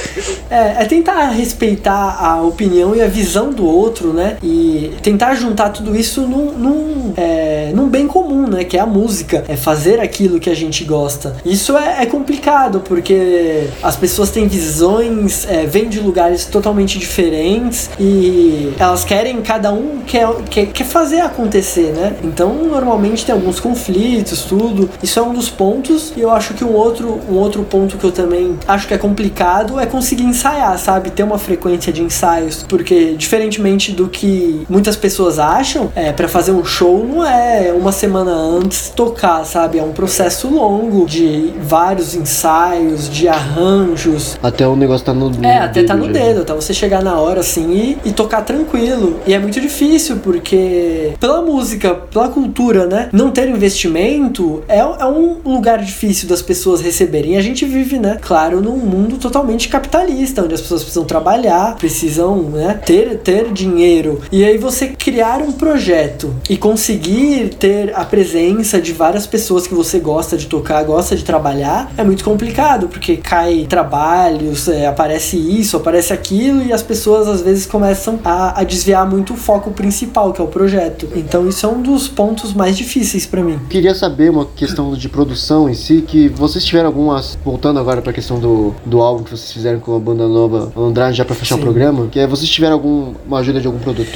É, 0.50 0.84
é 0.84 0.86
tentar 0.86 1.30
respeitar 1.30 2.18
a 2.20 2.42
opinião 2.42 2.96
e 2.96 3.02
a 3.02 3.08
visão 3.08 3.52
do 3.52 3.66
outro, 3.66 4.14
né? 4.14 4.38
E 4.44 4.94
tentar 5.02 5.36
juntar 5.36 5.70
tudo 5.70 5.96
isso 5.96 6.22
num, 6.22 6.52
num, 6.52 7.14
é, 7.16 7.72
num 7.76 7.88
bem 7.88 8.08
comum, 8.08 8.48
né? 8.48 8.64
Que 8.64 8.78
é 8.78 8.80
a 8.80 8.86
música. 8.86 9.44
É 9.48 9.56
fazer 9.56 10.00
aquilo 10.00 10.40
que 10.40 10.50
a 10.50 10.56
gente 10.56 10.84
gosta. 10.84 11.36
Isso 11.46 11.78
é, 11.78 12.04
é 12.04 12.06
complicado, 12.06 12.82
porque 12.82 13.68
as 13.84 13.96
pessoas 13.96 14.32
têm 14.32 14.48
visões, 14.48 15.46
é, 15.48 15.66
vêm 15.66 15.88
de 15.88 16.00
lugares 16.00 16.46
totalmente 16.46 16.98
diferentes 16.98 17.90
e 18.00 18.74
elas 18.80 19.04
querem, 19.04 19.42
cada 19.42 19.72
um 19.72 20.00
quer, 20.06 20.28
quer, 20.50 20.66
quer 20.68 20.86
fazer 20.86 21.22
acontecer, 21.22 21.92
né? 21.94 22.16
Então, 22.24 22.54
normalmente 22.54 23.26
tem 23.26 23.34
alguns 23.34 23.60
conflitos, 23.60 24.44
tudo. 24.44 24.90
Isso 25.04 25.20
é 25.20 25.22
um 25.22 25.34
dos 25.34 25.50
pontos. 25.50 26.14
E 26.16 26.22
eu 26.22 26.32
acho 26.32 26.54
que 26.54 26.64
um 26.64 26.74
outro, 26.74 27.20
um 27.30 27.36
outro 27.36 27.64
ponto 27.64 27.98
que 27.98 28.04
eu 28.04 28.12
também 28.12 28.58
acho 28.68 28.88
que 28.88 28.94
é 28.94 28.98
complicado 28.98 29.80
é 29.80 29.86
conseguir 29.86 30.24
ensaiar, 30.24 30.78
sabe? 30.80 31.12
Ter 31.12 31.24
uma 31.24 31.38
frequência 31.38 31.92
de 31.94 32.02
ensaios. 32.02 32.66
Porque, 32.68 33.14
diferentemente 33.18 33.92
do 33.92 34.08
que 34.08 34.31
muitas 34.70 34.96
pessoas 34.96 35.40
acham, 35.40 35.92
é, 35.96 36.12
para 36.12 36.28
fazer 36.28 36.52
um 36.52 36.64
show 36.64 37.06
não 37.06 37.26
é 37.26 37.74
uma 37.74 37.92
semana 37.92 38.32
antes 38.32 38.90
tocar, 38.96 39.44
sabe? 39.46 39.80
É 39.80 39.84
um 39.84 39.92
processo 39.92 40.48
longo 40.50 41.06
de 41.06 41.54
vários 41.62 42.16
ensaios, 42.16 43.10
de 43.10 43.28
arranjos. 43.28 44.38
Até 44.42 44.68
o 44.68 44.76
negócio 44.76 45.06
tá 45.06 45.14
no, 45.14 45.30
no 45.30 45.46
É, 45.46 45.60
até 45.60 45.84
tá 45.84 45.96
no 45.96 46.06
já. 46.06 46.12
dedo, 46.12 46.42
até 46.42 46.54
você 46.54 46.74
chegar 46.74 47.04
na 47.04 47.20
hora 47.20 47.40
assim 47.40 47.72
e, 47.72 48.10
e 48.10 48.12
tocar 48.12 48.42
tranquilo. 48.42 49.20
E 49.26 49.34
é 49.34 49.40
muito 49.40 49.60
difícil 49.60 50.18
porque 50.18 51.14
pela 51.20 51.42
música, 51.42 51.96
pela 51.96 52.30
cultura, 52.30 52.86
né? 52.86 53.10
Não 53.12 53.32
ter 53.32 53.48
investimento 53.50 54.64
é, 54.68 54.80
é 54.80 55.06
um 55.06 55.38
lugar 55.46 55.80
difícil 55.80 56.28
das 56.28 56.42
pessoas 56.42 56.82
receberem. 56.82 57.34
E 57.34 57.38
a 57.38 57.42
gente 57.42 57.66
vive, 57.66 57.98
né? 57.98 58.18
Claro, 58.22 58.62
num 58.62 58.78
mundo 58.78 59.18
totalmente 59.18 59.70
capitalista, 59.70 60.44
onde 60.44 60.54
as 60.54 60.62
pessoas 60.62 60.82
precisam 60.82 61.04
trabalhar, 61.04 61.76
precisam, 61.76 62.42
né? 62.44 62.80
Ter, 62.86 63.18
ter 63.18 63.52
dinheiro. 63.52 64.21
E 64.32 64.44
aí 64.44 64.58
você 64.58 64.88
criar 64.88 65.42
um 65.42 65.52
projeto 65.52 66.34
e 66.50 66.58
conseguir 66.58 67.50
ter 67.56 67.94
a 67.96 68.04
presença 68.04 68.82
de 68.82 68.94
várias 68.94 69.26
pessoas 69.26 69.68
que 69.68 69.74
você 69.74 70.00
gosta 70.00 70.38
de 70.38 70.48
tocar, 70.48 70.84
gosta 70.84 71.16
de 71.16 71.24
trabalhar, 71.24 71.92
é 71.98 72.04
muito 72.04 72.24
complicado, 72.24 72.88
porque 72.88 73.18
cai 73.18 73.66
trabalhos, 73.70 74.68
é, 74.68 74.88
aparece 74.88 75.38
isso, 75.38 75.78
aparece 75.78 76.14
aquilo, 76.14 76.64
e 76.64 76.74
as 76.74 76.84
pessoas 76.84 77.28
às 77.28 77.42
vezes 77.42 77.66
começam 77.66 78.20
a, 78.24 78.60
a 78.60 78.64
desviar 78.64 79.10
muito 79.10 79.34
o 79.34 79.38
foco 79.38 79.72
principal, 79.72 80.34
que 80.34 80.42
é 80.42 80.44
o 80.44 80.48
projeto. 80.48 81.08
Então 81.16 81.48
isso 81.48 81.66
é 81.66 81.70
um 81.70 81.82
dos 81.82 82.08
pontos 82.08 82.54
mais 82.54 82.78
difíceis 82.78 83.26
para 83.26 83.42
mim. 83.42 83.60
Queria 83.70 83.96
saber 83.96 84.30
uma 84.30 84.46
questão 84.46 84.94
de 84.94 85.10
produção 85.10 85.70
em 85.70 85.74
si, 85.74 86.04
que 86.08 86.30
vocês 86.30 86.64
tiveram 86.64 86.88
algumas, 86.88 87.38
voltando 87.44 87.80
agora 87.80 88.02
pra 88.02 88.14
questão 88.14 88.40
do, 88.40 88.74
do 88.86 89.02
álbum 89.02 89.24
que 89.24 89.32
vocês 89.32 89.52
fizeram 89.52 89.80
com 89.80 89.96
a 89.96 90.00
banda 90.00 90.28
nova 90.28 90.72
Andrade, 90.76 91.18
já 91.18 91.26
pra 91.26 91.36
fechar 91.36 91.56
Sim. 91.56 91.62
o 91.62 91.64
programa, 91.64 92.08
que 92.08 92.20
é 92.20 92.28
vocês 92.28 92.50
tiveram 92.50 92.74
alguma 92.74 93.40
ajuda 93.40 93.60
de 93.60 93.68
algum 93.68 93.80
produtor 93.80 94.11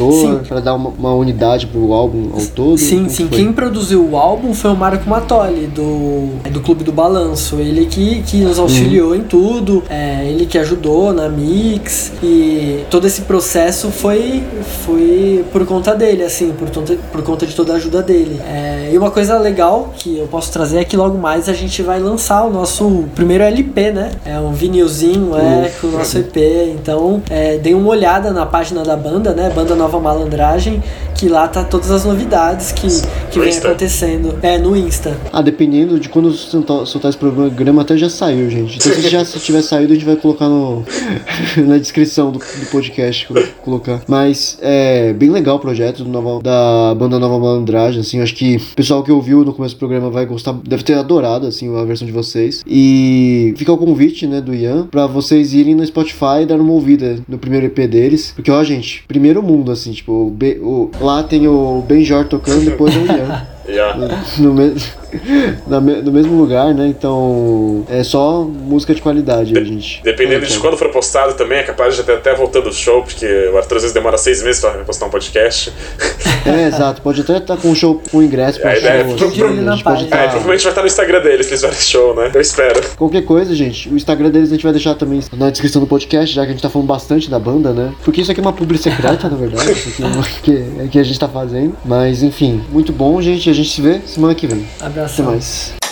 para 0.47 0.59
dar 0.59 0.75
uma, 0.75 0.89
uma, 0.89 1.13
unidade 1.13 1.67
pro 1.67 1.93
álbum 1.93 2.29
ao 2.33 2.45
todo? 2.47 2.77
Sim, 2.77 3.09
sim. 3.09 3.27
Quem 3.27 3.51
produziu 3.51 4.05
o 4.05 4.17
álbum 4.17 4.53
foi 4.53 4.71
o 4.71 4.75
Marco 4.75 5.09
Matoli, 5.09 5.67
do, 5.67 6.29
do 6.49 6.61
Clube 6.61 6.83
do 6.83 6.91
Balanço. 6.91 7.57
Ele 7.57 7.85
que, 7.85 8.21
que 8.23 8.37
nos 8.37 8.59
auxiliou 8.59 9.09
uhum. 9.09 9.15
em 9.15 9.21
tudo, 9.21 9.83
é, 9.89 10.25
ele 10.27 10.45
que 10.45 10.57
ajudou 10.57 11.13
na 11.13 11.29
mix 11.29 12.11
e 12.21 12.83
todo 12.89 13.07
esse 13.07 13.21
processo 13.21 13.89
foi, 13.89 14.43
foi 14.85 15.45
por 15.51 15.65
conta 15.65 15.95
dele, 15.95 16.23
assim, 16.23 16.51
por, 16.51 16.69
por 17.11 17.23
conta 17.23 17.45
de 17.45 17.55
toda 17.55 17.73
a 17.73 17.75
ajuda 17.75 18.01
dele. 18.01 18.39
É, 18.47 18.89
e 18.91 18.97
uma 18.97 19.11
coisa 19.11 19.37
legal 19.37 19.93
que 19.97 20.17
eu 20.17 20.27
posso 20.27 20.51
trazer 20.51 20.79
é 20.79 20.83
que 20.83 20.97
logo 20.97 21.17
mais 21.17 21.49
a 21.49 21.53
gente 21.53 21.81
vai 21.81 21.99
lançar 21.99 22.43
o 22.43 22.51
nosso 22.51 23.05
primeiro 23.15 23.43
LP, 23.43 23.91
né? 23.91 24.11
É 24.25 24.39
um 24.39 24.53
vinilzinho, 24.53 25.35
é, 25.35 25.71
com 25.79 25.87
o 25.87 25.91
nosso 25.91 26.17
EP. 26.17 26.35
Então, 26.75 27.21
é, 27.29 27.57
dê 27.57 27.73
uma 27.73 27.89
olhada 27.89 28.31
na 28.31 28.45
página 28.45 28.83
da 28.83 28.95
banda, 28.95 29.33
né? 29.33 29.51
Banda 29.53 29.74
Nova 29.75 29.99
Malandragem, 29.99 30.81
que 31.15 31.29
lá 31.29 31.47
tá 31.47 31.63
todas 31.63 31.89
as 31.91 32.05
novidades 32.05 32.71
que, 32.71 32.87
que 33.31 33.39
vem 33.39 33.49
Insta. 33.49 33.67
acontecendo. 33.67 34.37
É, 34.41 34.57
no 34.57 34.75
Insta. 34.75 35.17
Ah, 35.31 35.41
dependendo 35.41 35.99
de 35.99 36.09
quando 36.09 36.31
soltar, 36.31 36.85
soltar 36.85 37.09
esse 37.09 37.17
programa, 37.17 37.81
até 37.81 37.97
já 37.97 38.09
saiu, 38.09 38.49
gente. 38.49 38.77
Então, 38.77 38.91
se 38.93 39.09
já 39.09 39.23
se 39.23 39.39
tiver 39.39 39.61
saído, 39.61 39.93
a 39.93 39.95
gente 39.95 40.05
vai 40.05 40.15
colocar 40.15 40.47
no, 40.47 40.83
na 41.65 41.77
descrição 41.77 42.31
do, 42.31 42.39
do 42.39 42.65
podcast. 42.71 43.27
colocar. 43.63 44.01
Mas 44.07 44.57
é 44.61 45.13
bem 45.13 45.29
legal 45.29 45.55
o 45.55 45.59
projeto 45.59 46.03
do 46.03 46.09
Nova, 46.09 46.41
da 46.41 46.95
banda 46.95 47.19
Nova 47.19 47.39
Malandragem, 47.39 48.01
assim. 48.01 48.21
Acho 48.21 48.35
que 48.35 48.57
o 48.57 48.75
pessoal 48.75 49.03
que 49.03 49.11
ouviu 49.11 49.43
no 49.45 49.53
começo 49.53 49.75
do 49.75 49.79
programa 49.79 50.09
vai 50.09 50.25
gostar, 50.25 50.53
deve 50.53 50.83
ter 50.83 50.93
adorado, 50.93 51.47
assim, 51.47 51.75
a 51.75 51.83
versão 51.85 52.05
de 52.05 52.11
vocês. 52.11 52.63
E 52.67 53.53
fica 53.57 53.71
o 53.71 53.77
convite, 53.77 54.27
né, 54.27 54.41
do 54.41 54.53
Ian, 54.53 54.87
pra 54.87 55.07
vocês 55.07 55.53
irem 55.53 55.75
no 55.75 55.85
Spotify 55.85 56.41
e 56.41 56.45
dar 56.45 56.59
uma 56.59 56.73
ouvida 56.73 57.19
no 57.27 57.37
primeiro 57.37 57.65
EP 57.67 57.89
deles. 57.89 58.33
Porque, 58.35 58.51
ó, 58.51 58.63
gente, 58.63 59.03
primeiro 59.07 59.41
mundo, 59.41 59.64
assim, 59.71 59.91
tipo, 59.91 60.11
o, 60.11 60.37
o 60.61 60.91
lá 60.99 61.23
tem 61.23 61.47
o 61.47 61.83
Benjor 61.87 62.25
tocando, 62.25 62.65
depois 62.65 62.95
o 62.95 62.99
Ian. 62.99 63.47
Yeah. 63.67 63.97
No, 64.37 64.53
no, 64.53 64.75
na 65.67 65.79
no 65.79 66.11
mesmo 66.11 66.37
lugar, 66.37 66.73
né? 66.73 66.87
Então 66.87 67.83
é 67.89 68.03
só 68.03 68.41
música 68.43 68.93
de 68.93 69.01
qualidade, 69.01 69.57
a 69.57 69.63
gente. 69.63 70.01
Dependendo 70.03 70.45
de 70.45 70.51
Então, 70.51 70.61
quando 70.61 70.77
for 70.77 70.89
postado 70.89 71.33
também, 71.33 71.59
é 71.59 71.63
capaz 71.63 71.93
de 71.93 71.97
já 71.99 72.03
ter 72.03 72.13
até 72.13 72.33
voltando 72.35 72.69
o 72.69 72.73
show, 72.73 73.03
porque 73.03 73.25
o 73.53 73.57
Arthur 73.57 73.77
às 73.77 73.81
vezes 73.83 73.93
demora 73.93 74.17
seis 74.17 74.41
meses 74.43 74.61
pra 74.61 74.71
postar 74.83 75.05
um 75.05 75.09
podcast. 75.09 75.71
É, 76.45 76.67
exato. 76.67 77.01
Pode 77.01 77.21
até 77.21 77.37
estar 77.37 77.57
com 77.57 77.69
um 77.69 77.73
show 77.75 77.99
com 78.11 78.21
ingresso 78.21 78.61
pra 78.61 78.69
A 78.69 78.77
ideia 78.77 79.01
é 79.01 79.03
show. 79.07 79.15
pro- 79.17 79.27
assim, 79.29 79.37
pro- 79.39 79.65
pode 79.65 79.83
página. 79.83 80.07
É, 80.07 80.09
tá- 80.11 80.17
provavelmente 80.29 80.61
vai 80.63 80.71
estar 80.71 80.81
no 80.81 80.87
Instagram 80.87 81.19
deles, 81.21 81.35
eles 81.37 81.47
fizerem 81.49 81.75
show, 81.75 82.15
né? 82.15 82.29
Eu 82.35 82.39
espero. 82.39 82.81
Qualquer 82.95 83.23
coisa, 83.23 83.55
gente, 83.55 83.89
o 83.89 83.95
Instagram 83.95 84.29
deles 84.29 84.49
a 84.49 84.53
gente 84.53 84.61
vai 84.61 84.71
deixar 84.71 84.93
também 84.93 85.21
na 85.33 85.49
descrição 85.49 85.81
do 85.81 85.87
podcast, 85.87 86.35
já 86.35 86.43
que 86.43 86.49
a 86.49 86.51
gente 86.51 86.61
tá 86.61 86.69
falando 86.69 86.87
bastante 86.87 87.31
da 87.31 87.39
banda, 87.39 87.73
né? 87.73 87.91
Porque 88.03 88.21
isso 88.21 88.31
aqui 88.31 88.39
é 88.39 88.43
uma 88.43 88.53
publi 88.53 88.77
secreta, 88.77 89.27
na 89.27 89.35
verdade, 89.35 89.71
é 89.71 89.73
que, 90.43 90.63
é 90.81 90.87
que 90.87 90.99
a 90.99 91.03
gente 91.03 91.19
tá 91.19 91.27
fazendo. 91.27 91.75
Mas 91.83 92.21
enfim, 92.21 92.61
muito 92.71 92.93
bom, 92.93 93.19
gente. 93.23 93.49
A 93.49 93.53
gente 93.53 93.69
se 93.71 93.81
vê 93.81 93.99
semana 94.05 94.35
que 94.35 94.45
vem. 94.45 94.63
Até 95.05 95.21
mais. 95.21 95.84